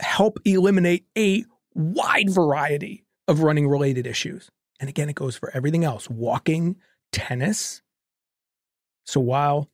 help 0.00 0.38
eliminate 0.46 1.04
a 1.16 1.44
wide 1.74 2.30
variety 2.30 3.04
of 3.28 3.40
running 3.42 3.68
related 3.68 4.06
issues. 4.06 4.50
And 4.80 4.88
again, 4.88 5.10
it 5.10 5.14
goes 5.14 5.36
for 5.36 5.54
everything 5.54 5.84
else 5.84 6.08
walking, 6.08 6.76
tennis. 7.12 7.82
So 9.04 9.20
while 9.20 9.68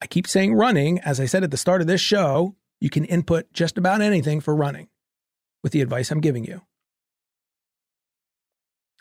I 0.00 0.06
keep 0.06 0.26
saying 0.26 0.54
running, 0.54 1.00
as 1.00 1.20
I 1.20 1.26
said 1.26 1.44
at 1.44 1.50
the 1.50 1.58
start 1.58 1.82
of 1.82 1.86
this 1.86 2.00
show, 2.00 2.56
you 2.80 2.90
can 2.90 3.04
input 3.04 3.52
just 3.52 3.78
about 3.78 4.00
anything 4.00 4.40
for 4.40 4.54
running 4.54 4.88
with 5.62 5.72
the 5.72 5.80
advice 5.80 6.10
I'm 6.10 6.20
giving 6.20 6.44
you. 6.44 6.62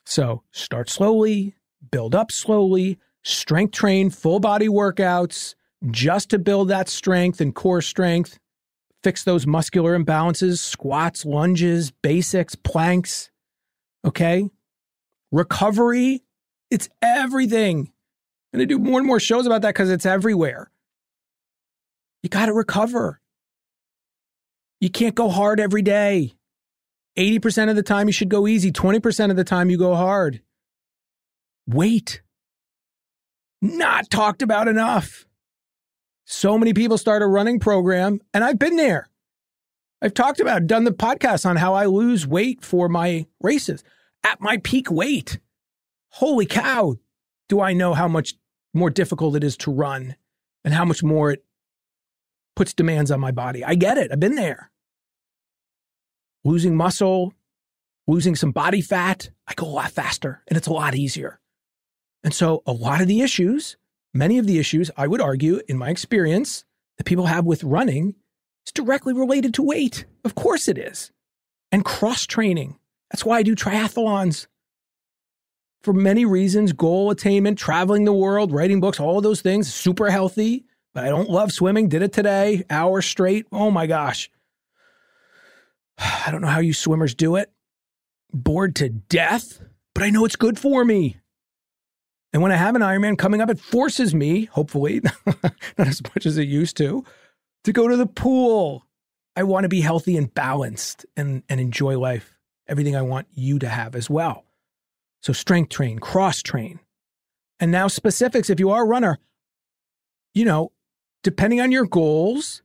So 0.06 0.44
start 0.52 0.90
slowly, 0.90 1.56
build 1.92 2.16
up 2.16 2.32
slowly, 2.32 2.98
strength 3.24 3.74
train, 3.74 4.10
full 4.10 4.40
body 4.40 4.68
workouts 4.68 5.56
just 5.92 6.30
to 6.32 6.40
build 6.40 6.68
that 6.70 6.90
strength 6.90 7.40
and 7.40 7.56
core 7.56 7.82
strength, 7.82 8.38
fix 9.04 9.24
those 9.24 9.48
muscular 9.48 9.98
imbalances, 9.98 10.60
squats, 10.60 11.26
lunges, 11.26 11.92
basics, 11.92 12.56
planks. 12.56 13.30
Okay. 14.04 14.50
Recovery, 15.32 16.24
it's 16.72 16.90
everything. 17.02 17.92
I'm 18.54 18.60
to 18.60 18.66
do 18.66 18.80
more 18.80 18.98
and 19.00 19.08
more 19.08 19.20
shows 19.20 19.46
about 19.46 19.62
that 19.62 19.70
because 19.70 19.92
it's 19.92 20.06
everywhere. 20.06 20.72
You 22.24 22.30
got 22.30 22.48
to 22.48 22.54
recover. 22.54 23.22
You 24.80 24.90
can't 24.90 25.16
go 25.16 25.30
hard 25.30 25.60
every 25.60 25.82
day. 25.82 26.34
80% 27.18 27.70
of 27.70 27.76
the 27.76 27.84
time 27.84 28.08
you 28.08 28.14
should 28.14 28.30
go 28.30 28.48
easy, 28.48 28.72
20% 28.72 29.30
of 29.30 29.36
the 29.36 29.44
time 29.44 29.70
you 29.70 29.78
go 29.78 29.96
hard. 29.96 30.42
Wait. 31.68 32.22
Not 33.62 34.10
talked 34.10 34.42
about 34.42 34.68
enough. 34.68 35.26
So 36.26 36.58
many 36.58 36.74
people 36.74 36.98
start 36.98 37.22
a 37.22 37.28
running 37.28 37.60
program, 37.60 38.22
and 38.34 38.44
I've 38.44 38.60
been 38.60 38.78
there. 38.78 39.10
I've 40.02 40.14
talked 40.14 40.40
about, 40.40 40.68
done 40.68 40.86
the 40.86 40.92
podcast 40.92 41.46
on 41.46 41.58
how 41.58 41.74
I 41.74 41.86
lose 41.86 42.26
weight 42.26 42.64
for 42.64 42.88
my 42.88 43.26
races 43.42 43.84
at 44.24 44.40
my 44.40 44.58
peak 44.58 44.90
weight. 44.90 45.40
Holy 46.12 46.46
cow, 46.46 46.96
do 47.50 47.60
I 47.60 47.74
know 47.74 47.94
how 47.94 48.08
much 48.08 48.36
more 48.74 48.90
difficult 48.90 49.36
it 49.36 49.44
is 49.44 49.58
to 49.58 49.72
run 49.72 50.16
and 50.64 50.74
how 50.74 50.86
much 50.86 51.04
more 51.04 51.32
it 51.32 51.44
puts 52.56 52.74
demands 52.74 53.12
on 53.12 53.20
my 53.20 53.32
body. 53.32 53.64
I 53.64 53.76
get 53.76 53.98
it. 53.98 54.12
I've 54.12 54.20
been 54.20 54.36
there 54.36 54.72
losing 56.44 56.76
muscle, 56.76 57.34
losing 58.08 58.36
some 58.36 58.52
body 58.52 58.82
fat, 58.82 59.30
I 59.48 59.54
go 59.54 59.66
a 59.66 59.70
lot 59.70 59.92
faster 59.92 60.42
and 60.48 60.58
it's 60.58 60.68
a 60.68 60.74
lot 60.74 60.96
easier. 60.96 61.40
And 62.24 62.34
so, 62.34 62.64
a 62.66 62.74
lot 62.74 63.02
of 63.02 63.08
the 63.08 63.22
issues, 63.22 63.78
many 64.14 64.38
of 64.38 64.48
the 64.48 64.60
issues, 64.60 64.92
I 64.98 65.08
would 65.08 65.22
argue, 65.22 65.62
in 65.70 65.78
my 65.78 65.90
experience, 65.90 66.66
that 66.98 67.06
people 67.06 67.28
have 67.28 67.46
with 67.46 67.64
running 67.64 68.16
is 68.68 68.74
directly 68.74 69.14
related 69.14 69.54
to 69.56 69.64
weight. 69.64 70.06
Of 70.26 70.36
course 70.36 70.68
it 70.68 70.78
is. 70.78 71.12
And 71.72 71.86
cross 71.86 72.26
training. 72.26 72.78
That's 73.10 73.24
why 73.24 73.38
I 73.38 73.44
do 73.44 73.56
triathlons. 73.56 74.48
For 75.82 75.94
many 75.94 76.26
reasons 76.26 76.74
goal 76.74 77.10
attainment, 77.10 77.58
traveling 77.58 78.04
the 78.04 78.12
world, 78.12 78.52
writing 78.52 78.82
books, 78.82 79.00
all 79.00 79.18
of 79.18 79.24
those 79.24 79.42
things, 79.42 79.74
super 79.74 80.10
healthy. 80.10 80.66
But 80.94 81.06
I 81.06 81.10
don't 81.10 81.30
love 81.30 81.52
swimming. 81.52 81.88
Did 81.88 82.02
it 82.02 82.14
today, 82.14 82.64
hour 82.70 83.02
straight. 83.02 83.46
Oh 83.52 83.72
my 83.72 83.88
gosh. 83.88 84.30
I 85.98 86.30
don't 86.32 86.42
know 86.42 86.48
how 86.48 86.60
you 86.60 86.74
swimmers 86.74 87.16
do 87.16 87.36
it. 87.36 87.52
Bored 88.32 88.76
to 88.78 88.90
death, 88.90 89.62
but 89.94 90.04
I 90.04 90.10
know 90.10 90.26
it's 90.26 90.36
good 90.36 90.60
for 90.60 90.86
me. 90.86 91.18
And 92.32 92.42
when 92.44 92.52
I 92.52 92.58
have 92.58 92.76
an 92.76 92.82
Ironman 92.82 93.18
coming 93.18 93.42
up, 93.42 93.50
it 93.50 93.60
forces 93.60 94.14
me, 94.14 94.46
hopefully, 94.46 95.02
not 95.26 95.88
as 95.88 96.02
much 96.04 96.26
as 96.26 96.38
it 96.38 96.48
used 96.48 96.78
to, 96.78 97.04
to 97.64 97.74
go 97.74 97.88
to 97.88 97.98
the 97.98 98.06
pool. 98.06 98.86
I 99.36 99.44
want 99.44 99.64
to 99.64 99.70
be 99.70 99.82
healthy 99.82 100.16
and 100.16 100.32
balanced 100.32 101.06
and, 101.18 101.44
and 101.50 101.60
enjoy 101.60 101.98
life, 101.98 102.38
everything 102.68 102.96
I 102.96 103.02
want 103.02 103.28
you 103.32 103.58
to 103.60 103.68
have 103.68 103.96
as 103.96 104.10
well. 104.10 104.46
So, 105.22 105.34
strength 105.34 105.70
train, 105.70 106.00
cross 106.00 106.44
train. 106.44 106.80
And 107.60 107.72
now, 107.72 107.88
specifics 107.88 108.50
if 108.50 108.60
you 108.60 108.70
are 108.70 108.84
a 108.84 108.88
runner, 108.88 109.18
you 110.34 110.46
know, 110.46 110.72
depending 111.24 111.62
on 111.62 111.72
your 111.72 111.86
goals, 111.86 112.62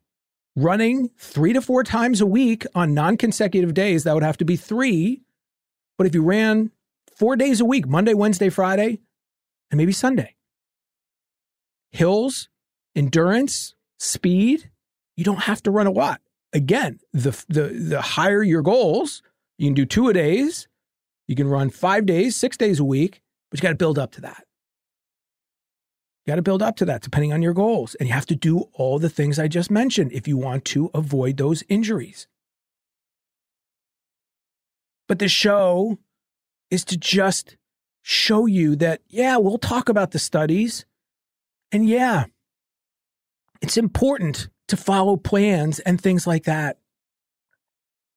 running 0.57 1.11
three 1.19 1.53
to 1.53 1.61
four 1.61 1.83
times 1.83 2.21
a 2.21 2.27
week 2.27 2.67
on 2.75 2.95
non 2.95 3.17
consecutive 3.17 3.75
days, 3.75 4.05
that 4.05 4.15
would 4.15 4.23
have 4.23 4.39
to 4.39 4.45
be 4.45 4.57
three. 4.57 5.23
But 5.99 6.07
if 6.07 6.15
you 6.15 6.23
ran 6.23 6.71
four 7.17 7.37
days 7.37 7.61
a 7.61 7.65
week, 7.65 7.87
Monday, 7.87 8.15
Wednesday, 8.15 8.49
Friday, 8.49 9.01
and 9.71 9.79
maybe 9.79 9.93
Sunday, 9.93 10.35
hills, 11.93 12.49
endurance, 12.95 13.75
speed, 13.99 14.71
you 15.17 15.25
don't 15.25 15.43
have 15.43 15.63
to 15.63 15.71
run 15.71 15.87
a 15.87 15.93
lot. 15.93 16.21
Again, 16.53 17.01
the, 17.13 17.31
the, 17.49 17.69
the 17.69 18.01
higher 18.01 18.43
your 18.43 18.63
goals, 18.63 19.23
you 19.59 19.67
can 19.67 19.75
do 19.75 19.87
two 19.87 20.09
a 20.09 20.13
days, 20.13 20.69
you 21.27 21.35
can 21.35 21.49
run 21.49 21.71
five 21.71 22.07
days, 22.07 22.37
six 22.37 22.57
days 22.57 22.79
a 22.79 22.85
week, 22.85 23.23
but 23.51 23.59
you 23.59 23.63
got 23.63 23.71
to 23.71 23.77
build 23.77 23.99
up 23.99 24.13
to 24.13 24.21
that. 24.23 24.45
You 26.25 26.31
got 26.31 26.37
to 26.37 26.43
build 26.43 26.63
up 26.63 26.77
to 26.77 26.87
that 26.87 27.03
depending 27.03 27.33
on 27.33 27.43
your 27.43 27.53
goals. 27.53 27.95
And 27.97 28.09
you 28.09 28.15
have 28.15 28.27
to 28.27 28.35
do 28.37 28.71
all 28.73 28.99
the 28.99 29.11
things 29.11 29.39
I 29.39 29.47
just 29.47 29.71
mentioned 29.71 30.13
if 30.13 30.27
you 30.27 30.39
want 30.39 30.65
to 30.67 30.91
avoid 30.95 31.37
those 31.37 31.63
injuries. 31.69 32.27
But 35.07 35.19
the 35.19 35.29
show 35.29 35.99
is 36.71 36.85
to 36.87 36.97
just 36.97 37.57
show 38.01 38.47
you 38.47 38.75
that, 38.77 39.03
yeah, 39.09 39.37
we'll 39.37 39.59
talk 39.59 39.91
about 39.91 40.13
the 40.13 40.19
studies. 40.19 40.87
And 41.71 41.87
yeah, 41.87 42.25
it's 43.61 43.77
important 43.77 44.49
to 44.69 44.79
follow 44.79 45.19
plans 45.19 45.79
and 45.81 46.01
things 46.01 46.27
like 46.27 46.45
that. 46.45 46.79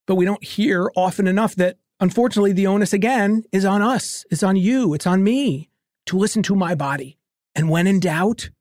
But 0.05 0.15
we 0.15 0.23
don't 0.23 0.43
hear 0.43 0.89
often 0.95 1.27
enough 1.27 1.55
that, 1.55 1.77
unfortunately, 1.99 2.53
the 2.53 2.67
onus 2.67 2.93
again 2.93 3.43
is 3.51 3.65
on 3.65 3.81
us, 3.81 4.25
it's 4.31 4.43
on 4.43 4.55
you, 4.55 4.93
it's 4.93 5.07
on 5.07 5.25
me 5.25 5.69
to 6.05 6.17
listen 6.17 6.41
to 6.43 6.55
my 6.55 6.73
body 6.73 7.16
and 7.57 7.69
when 7.69 7.87
in 7.87 7.99
doubt, 7.99 8.51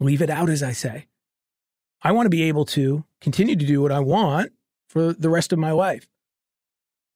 leave 0.00 0.20
it 0.20 0.28
out, 0.28 0.50
as 0.50 0.62
I 0.62 0.72
say. 0.72 1.06
I 2.02 2.12
want 2.12 2.26
to 2.26 2.30
be 2.30 2.42
able 2.42 2.64
to 2.66 3.04
continue 3.20 3.54
to 3.54 3.66
do 3.66 3.80
what 3.80 3.92
I 3.92 4.00
want 4.00 4.52
for 4.88 5.12
the 5.12 5.30
rest 5.30 5.52
of 5.52 5.58
my 5.58 5.70
life. 5.70 6.08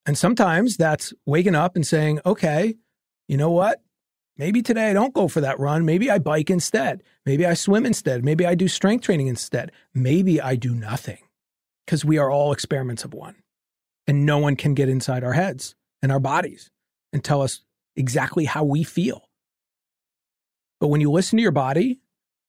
And 0.07 0.17
sometimes 0.17 0.77
that's 0.77 1.13
waking 1.27 1.57
up 1.57 1.75
and 1.75 1.85
saying, 1.85 2.21
okay, 2.25 2.77
you 3.27 3.37
know 3.37 3.51
what? 3.51 3.83
Maybe 4.37 4.63
today 4.63 4.91
I 4.91 4.93
don't 4.93 5.15
go 5.15 5.27
for 5.27 5.41
that 5.41 5.59
run. 5.59 5.85
Maybe 5.85 6.09
I 6.11 6.19
bike 6.19 6.51
instead. 6.51 7.03
Maybe 7.27 7.45
I 7.45 7.55
swim 7.55 7.85
instead. 7.85 8.25
Maybe 8.25 8.47
I 8.47 8.55
do 8.55 8.69
strength 8.69 9.05
training 9.05 9.27
instead. 9.27 9.73
Maybe 9.93 10.41
I 10.41 10.55
do 10.55 10.73
nothing 10.75 11.19
because 11.85 12.05
we 12.05 12.19
are 12.19 12.31
all 12.31 12.53
experiments 12.53 13.05
of 13.05 13.13
one. 13.13 13.37
And 14.07 14.25
no 14.25 14.39
one 14.39 14.55
can 14.55 14.75
get 14.75 14.89
inside 14.89 15.25
our 15.25 15.33
heads 15.33 15.75
and 16.01 16.13
our 16.13 16.21
bodies 16.21 16.71
and 17.13 17.25
tell 17.25 17.43
us 17.43 17.63
exactly 17.97 18.45
how 18.45 18.63
we 18.63 18.85
feel. 18.85 19.29
But 20.85 20.89
when 20.89 21.01
you 21.01 21.11
listen 21.11 21.39
to 21.39 21.43
your 21.43 21.51
body 21.51 21.99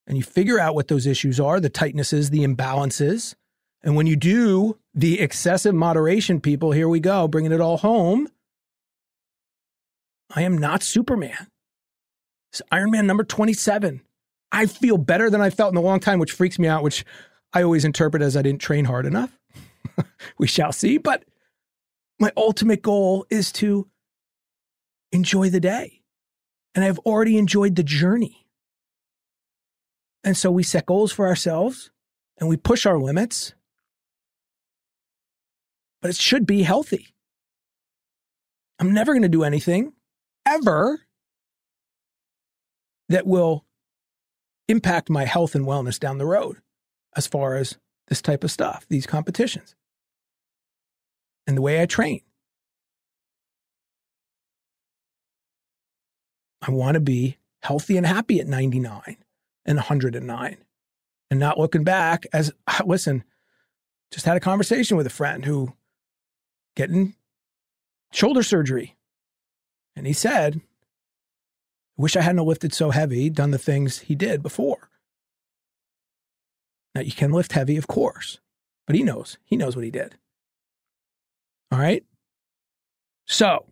and 0.08 0.18
you 0.18 0.24
figure 0.24 0.60
out 0.60 0.76
what 0.76 0.90
those 0.90 1.08
issues 1.08 1.40
are, 1.40 1.62
the 1.62 1.70
tightnesses, 1.70 2.32
the 2.32 2.46
imbalances, 2.46 3.34
and 3.82 3.96
when 3.96 4.08
you 4.08 4.18
do 4.18 4.78
the 4.94 5.22
excessive 5.22 5.74
moderation, 5.74 6.42
people, 6.42 6.74
here 6.74 6.90
we 6.90 7.00
go, 7.00 7.30
bringing 7.30 7.54
it 7.54 7.62
all 7.62 7.78
home. 7.78 8.28
I 10.36 10.42
am 10.42 10.58
not 10.58 10.84
Superman. 10.84 11.48
It's 12.52 12.62
Ironman 12.74 13.06
number 13.06 13.24
27. 13.24 14.02
I 14.52 14.66
feel 14.66 14.98
better 14.98 15.30
than 15.30 15.40
I 15.40 15.50
felt 15.50 15.72
in 15.72 15.78
a 15.78 15.82
long 15.82 16.02
time, 16.02 16.20
which 16.20 16.34
freaks 16.34 16.60
me 16.60 16.68
out, 16.68 16.84
which 16.84 17.06
I 17.54 17.64
always 17.64 17.86
interpret 17.86 18.22
as 18.22 18.36
I 18.36 18.42
didn't 18.42 18.60
train 18.60 18.84
hard 18.84 19.06
enough. 19.06 19.32
we 20.38 20.48
shall 20.48 20.74
see. 20.74 20.98
But 20.98 21.24
my 22.20 22.34
ultimate 22.36 22.82
goal 22.82 23.26
is 23.30 23.54
to 23.54 23.88
enjoy 25.14 25.50
the 25.50 25.62
day 25.62 26.02
and 26.76 26.84
I've 26.84 27.00
already 27.00 27.38
enjoyed 27.38 27.76
the 27.76 27.84
journey. 27.84 28.46
And 30.24 30.36
so 30.36 30.52
we 30.52 30.64
set 30.64 30.86
goals 30.86 31.12
for 31.12 31.26
ourselves 31.28 31.90
and 32.38 32.50
we 32.50 32.58
push 32.58 32.86
our 32.86 33.00
limits, 33.00 33.54
but 36.02 36.10
it 36.10 36.18
should 36.18 36.46
be 36.46 36.64
healthy. 36.64 37.16
I'm 38.78 38.94
never 38.94 39.14
going 39.14 39.22
to 39.22 39.30
do 39.30 39.44
anything 39.44 39.94
ever 40.46 41.00
that 43.08 43.26
will 43.26 43.66
impact 44.68 45.10
my 45.10 45.26
health 45.26 45.56
and 45.56 45.66
wellness 45.66 46.00
down 46.00 46.18
the 46.18 46.26
road 46.26 46.58
as 47.16 47.28
far 47.28 47.56
as 47.56 47.78
this 48.08 48.22
type 48.22 48.44
of 48.44 48.52
stuff, 48.52 48.86
these 48.90 49.08
competitions, 49.08 49.76
and 51.48 51.56
the 51.56 51.62
way 51.62 51.82
I 51.82 51.86
train. 51.86 52.22
I 56.68 56.72
want 56.72 56.96
to 56.96 57.00
be 57.00 57.38
healthy 57.62 57.98
and 57.98 58.06
happy 58.06 58.40
at 58.40 58.48
99 58.48 59.18
and 59.66 59.78
109. 59.78 60.58
and 61.32 61.40
not 61.40 61.60
looking 61.60 61.84
back 61.84 62.26
as 62.34 62.52
ah, 62.68 62.82
listen, 62.86 63.24
just 64.12 64.26
had 64.26 64.38
a 64.38 64.42
conversation 64.42 64.98
with 64.98 65.08
a 65.08 65.12
friend 65.12 65.46
who 65.46 65.74
getting 66.76 67.16
shoulder 68.12 68.44
surgery. 68.44 68.96
And 69.96 70.06
he 70.06 70.14
said, 70.14 70.62
wish 71.98 72.16
I 72.16 72.22
hadn't 72.22 72.46
lifted 72.46 72.74
so 72.74 72.92
heavy, 72.92 73.30
done 73.30 73.52
the 73.52 73.58
things 73.58 74.00
he 74.00 74.16
did 74.16 74.44
before. 74.44 74.90
Now 76.94 77.02
you 77.02 77.12
can 77.12 77.32
lift 77.32 77.54
heavy, 77.54 77.78
of 77.78 77.88
course, 77.88 78.40
but 78.88 78.96
he 78.96 79.04
knows. 79.04 79.38
He 79.44 79.58
knows 79.58 79.76
what 79.76 79.86
he 79.86 79.92
did. 79.92 80.16
All 81.72 81.80
right. 81.80 82.04
So, 83.26 83.66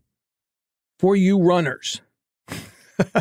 for 1.00 1.16
you 1.16 1.40
runners, 1.40 2.02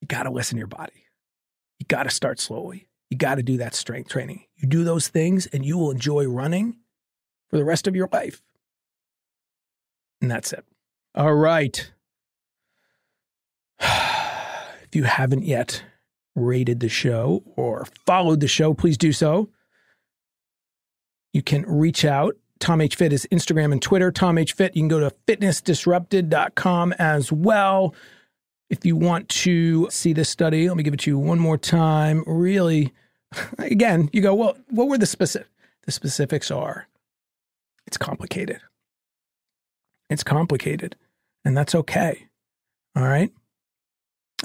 you 0.00 0.08
got 0.08 0.24
to 0.24 0.30
listen 0.30 0.56
to 0.56 0.60
your 0.60 0.66
body. 0.66 1.04
You 1.78 1.86
got 1.86 2.04
to 2.04 2.10
start 2.10 2.40
slowly. 2.40 2.88
You 3.10 3.16
got 3.16 3.36
to 3.36 3.42
do 3.42 3.56
that 3.58 3.74
strength 3.74 4.10
training. 4.10 4.44
You 4.56 4.68
do 4.68 4.84
those 4.84 5.08
things 5.08 5.46
and 5.46 5.64
you 5.64 5.78
will 5.78 5.90
enjoy 5.90 6.26
running 6.26 6.76
for 7.48 7.56
the 7.56 7.64
rest 7.64 7.86
of 7.86 7.96
your 7.96 8.08
life. 8.12 8.42
And 10.20 10.30
that's 10.30 10.52
it. 10.52 10.64
All 11.14 11.34
right. 11.34 11.92
If 14.90 14.96
you 14.96 15.04
haven't 15.04 15.44
yet 15.44 15.82
rated 16.34 16.80
the 16.80 16.88
show 16.88 17.42
or 17.56 17.86
followed 18.06 18.40
the 18.40 18.48
show, 18.48 18.72
please 18.72 18.96
do 18.96 19.12
so. 19.12 19.50
You 21.34 21.42
can 21.42 21.66
reach 21.66 22.06
out. 22.06 22.36
Tom 22.60 22.80
H. 22.80 22.96
Fit 22.96 23.12
is 23.12 23.26
Instagram 23.30 23.72
and 23.72 23.80
Twitter. 23.80 24.10
Tom 24.10 24.38
H. 24.38 24.52
Fit. 24.52 24.74
You 24.74 24.82
can 24.82 24.88
go 24.88 25.00
to 25.00 25.14
fitnessdisrupted.com 25.26 26.92
as 26.98 27.32
well. 27.32 27.94
If 28.70 28.84
you 28.84 28.96
want 28.96 29.28
to 29.30 29.88
see 29.90 30.12
this 30.12 30.28
study, 30.28 30.68
let 30.68 30.76
me 30.76 30.82
give 30.82 30.94
it 30.94 31.00
to 31.00 31.10
you 31.10 31.18
one 31.18 31.38
more 31.38 31.56
time. 31.56 32.22
Really, 32.26 32.92
again, 33.58 34.10
you 34.12 34.20
go, 34.20 34.34
well, 34.34 34.56
what 34.68 34.88
were 34.88 34.98
the 34.98 35.06
specific? 35.06 35.48
The 35.86 35.92
specifics 35.92 36.50
are 36.50 36.86
it's 37.86 37.96
complicated. 37.96 38.60
It's 40.10 40.22
complicated, 40.22 40.96
and 41.44 41.56
that's 41.56 41.74
okay. 41.74 42.26
All 42.94 43.04
right. 43.04 43.30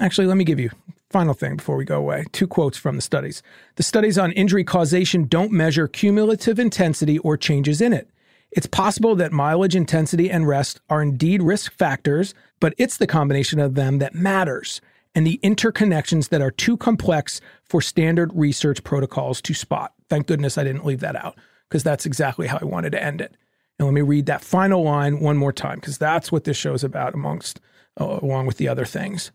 Actually, 0.00 0.26
let 0.26 0.38
me 0.38 0.44
give 0.44 0.58
you 0.58 0.70
final 1.14 1.32
thing 1.32 1.54
before 1.54 1.76
we 1.76 1.84
go 1.84 1.96
away. 1.96 2.24
Two 2.32 2.48
quotes 2.48 2.76
from 2.76 2.96
the 2.96 3.00
studies. 3.00 3.40
The 3.76 3.84
studies 3.84 4.18
on 4.18 4.32
injury 4.32 4.64
causation 4.64 5.28
don't 5.28 5.52
measure 5.52 5.86
cumulative 5.86 6.58
intensity 6.58 7.20
or 7.20 7.36
changes 7.36 7.80
in 7.80 7.92
it. 7.92 8.10
It's 8.50 8.66
possible 8.66 9.14
that 9.14 9.30
mileage 9.30 9.76
intensity 9.76 10.28
and 10.28 10.48
rest 10.48 10.80
are 10.90 11.02
indeed 11.02 11.40
risk 11.40 11.72
factors, 11.72 12.34
but 12.58 12.74
it's 12.78 12.96
the 12.96 13.06
combination 13.06 13.60
of 13.60 13.76
them 13.76 14.00
that 14.00 14.16
matters 14.16 14.80
and 15.14 15.24
the 15.24 15.38
interconnections 15.44 16.30
that 16.30 16.42
are 16.42 16.50
too 16.50 16.76
complex 16.76 17.40
for 17.62 17.80
standard 17.80 18.32
research 18.34 18.82
protocols 18.82 19.40
to 19.42 19.54
spot. 19.54 19.92
Thank 20.08 20.26
goodness 20.26 20.58
I 20.58 20.64
didn't 20.64 20.84
leave 20.84 20.98
that 20.98 21.14
out 21.14 21.38
because 21.68 21.84
that's 21.84 22.06
exactly 22.06 22.48
how 22.48 22.58
I 22.60 22.64
wanted 22.64 22.90
to 22.90 23.00
end 23.00 23.20
it. 23.20 23.36
And 23.78 23.86
let 23.86 23.94
me 23.94 24.00
read 24.00 24.26
that 24.26 24.42
final 24.42 24.82
line 24.82 25.20
one 25.20 25.36
more 25.36 25.52
time 25.52 25.76
because 25.76 25.96
that's 25.96 26.32
what 26.32 26.42
this 26.42 26.56
show 26.56 26.74
is 26.74 26.82
about 26.82 27.14
amongst 27.14 27.60
uh, 28.00 28.18
along 28.20 28.46
with 28.46 28.56
the 28.56 28.66
other 28.66 28.84
things. 28.84 29.30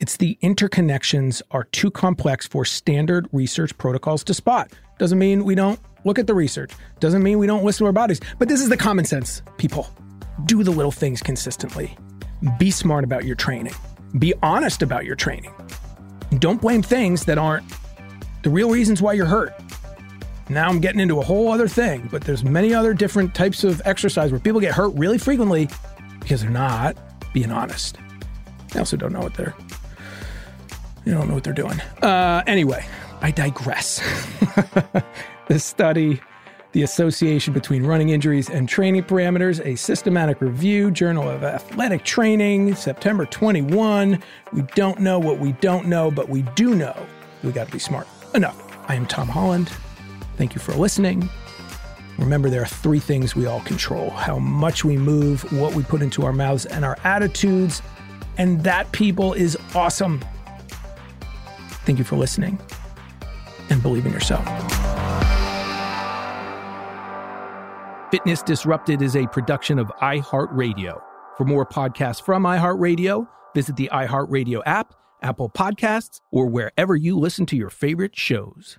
It's 0.00 0.16
the 0.16 0.38
interconnections 0.44 1.42
are 1.50 1.64
too 1.64 1.90
complex 1.90 2.46
for 2.46 2.64
standard 2.64 3.28
research 3.32 3.76
protocols 3.78 4.22
to 4.24 4.34
spot. 4.34 4.70
Doesn't 4.96 5.18
mean 5.18 5.44
we 5.44 5.56
don't 5.56 5.80
look 6.04 6.20
at 6.20 6.28
the 6.28 6.34
research. 6.34 6.70
Doesn't 7.00 7.24
mean 7.24 7.40
we 7.40 7.48
don't 7.48 7.64
listen 7.64 7.80
to 7.80 7.86
our 7.86 7.92
bodies. 7.92 8.20
But 8.38 8.48
this 8.48 8.60
is 8.60 8.68
the 8.68 8.76
common 8.76 9.04
sense, 9.04 9.42
people. 9.56 9.88
Do 10.44 10.62
the 10.62 10.70
little 10.70 10.92
things 10.92 11.20
consistently. 11.20 11.96
Be 12.60 12.70
smart 12.70 13.02
about 13.02 13.24
your 13.24 13.34
training. 13.34 13.74
Be 14.20 14.34
honest 14.40 14.82
about 14.82 15.04
your 15.04 15.16
training. 15.16 15.52
Don't 16.38 16.60
blame 16.60 16.82
things 16.82 17.24
that 17.24 17.36
aren't 17.36 17.66
the 18.44 18.50
real 18.50 18.70
reasons 18.70 19.02
why 19.02 19.14
you're 19.14 19.26
hurt. 19.26 19.52
Now 20.48 20.68
I'm 20.68 20.78
getting 20.78 21.00
into 21.00 21.18
a 21.18 21.24
whole 21.24 21.50
other 21.50 21.66
thing, 21.66 22.08
but 22.12 22.22
there's 22.22 22.44
many 22.44 22.72
other 22.72 22.94
different 22.94 23.34
types 23.34 23.64
of 23.64 23.82
exercise 23.84 24.30
where 24.30 24.38
people 24.38 24.60
get 24.60 24.74
hurt 24.74 24.94
really 24.94 25.18
frequently 25.18 25.68
because 26.20 26.42
they're 26.42 26.50
not 26.50 26.96
being 27.32 27.50
honest. 27.50 27.98
They 28.72 28.78
also 28.78 28.96
don't 28.96 29.12
know 29.12 29.22
what 29.22 29.34
they're 29.34 29.56
they 31.08 31.14
don't 31.14 31.26
know 31.26 31.34
what 31.34 31.44
they're 31.44 31.54
doing. 31.54 31.80
Uh, 32.02 32.42
anyway, 32.46 32.86
I 33.22 33.30
digress. 33.30 34.02
this 35.48 35.64
study, 35.64 36.20
the 36.72 36.82
association 36.82 37.54
between 37.54 37.86
running 37.86 38.10
injuries 38.10 38.50
and 38.50 38.68
training 38.68 39.04
parameters, 39.04 39.64
a 39.64 39.74
systematic 39.74 40.42
review, 40.42 40.90
Journal 40.90 41.26
of 41.26 41.44
Athletic 41.44 42.04
Training, 42.04 42.74
September 42.74 43.24
21. 43.24 44.22
We 44.52 44.62
don't 44.74 45.00
know 45.00 45.18
what 45.18 45.38
we 45.38 45.52
don't 45.52 45.86
know, 45.86 46.10
but 46.10 46.28
we 46.28 46.42
do 46.54 46.74
know 46.74 46.94
we 47.42 47.52
got 47.52 47.68
to 47.68 47.72
be 47.72 47.78
smart. 47.78 48.06
Enough. 48.34 48.62
I 48.86 48.94
am 48.94 49.06
Tom 49.06 49.28
Holland. 49.28 49.70
Thank 50.36 50.54
you 50.54 50.60
for 50.60 50.72
listening. 50.72 51.26
Remember, 52.18 52.50
there 52.50 52.60
are 52.60 52.66
three 52.66 53.00
things 53.00 53.34
we 53.34 53.46
all 53.46 53.60
control 53.60 54.10
how 54.10 54.38
much 54.38 54.84
we 54.84 54.98
move, 54.98 55.50
what 55.54 55.74
we 55.74 55.84
put 55.84 56.02
into 56.02 56.26
our 56.26 56.34
mouths, 56.34 56.66
and 56.66 56.84
our 56.84 56.98
attitudes. 57.04 57.80
And 58.36 58.62
that, 58.64 58.92
people, 58.92 59.32
is 59.32 59.56
awesome. 59.74 60.22
Thank 61.88 61.98
you 61.98 62.04
for 62.04 62.16
listening 62.16 62.60
and 63.70 63.80
believe 63.80 64.04
in 64.04 64.12
yourself. 64.12 64.44
Fitness 68.10 68.42
Disrupted 68.42 69.00
is 69.00 69.16
a 69.16 69.26
production 69.28 69.78
of 69.78 69.90
iHeartRadio. 70.02 71.00
For 71.38 71.46
more 71.46 71.64
podcasts 71.64 72.20
from 72.20 72.42
iHeartRadio, 72.42 73.26
visit 73.54 73.76
the 73.76 73.88
iHeartRadio 73.90 74.60
app, 74.66 74.92
Apple 75.22 75.48
Podcasts, 75.48 76.20
or 76.30 76.46
wherever 76.46 76.94
you 76.94 77.18
listen 77.18 77.46
to 77.46 77.56
your 77.56 77.70
favorite 77.70 78.14
shows. 78.14 78.78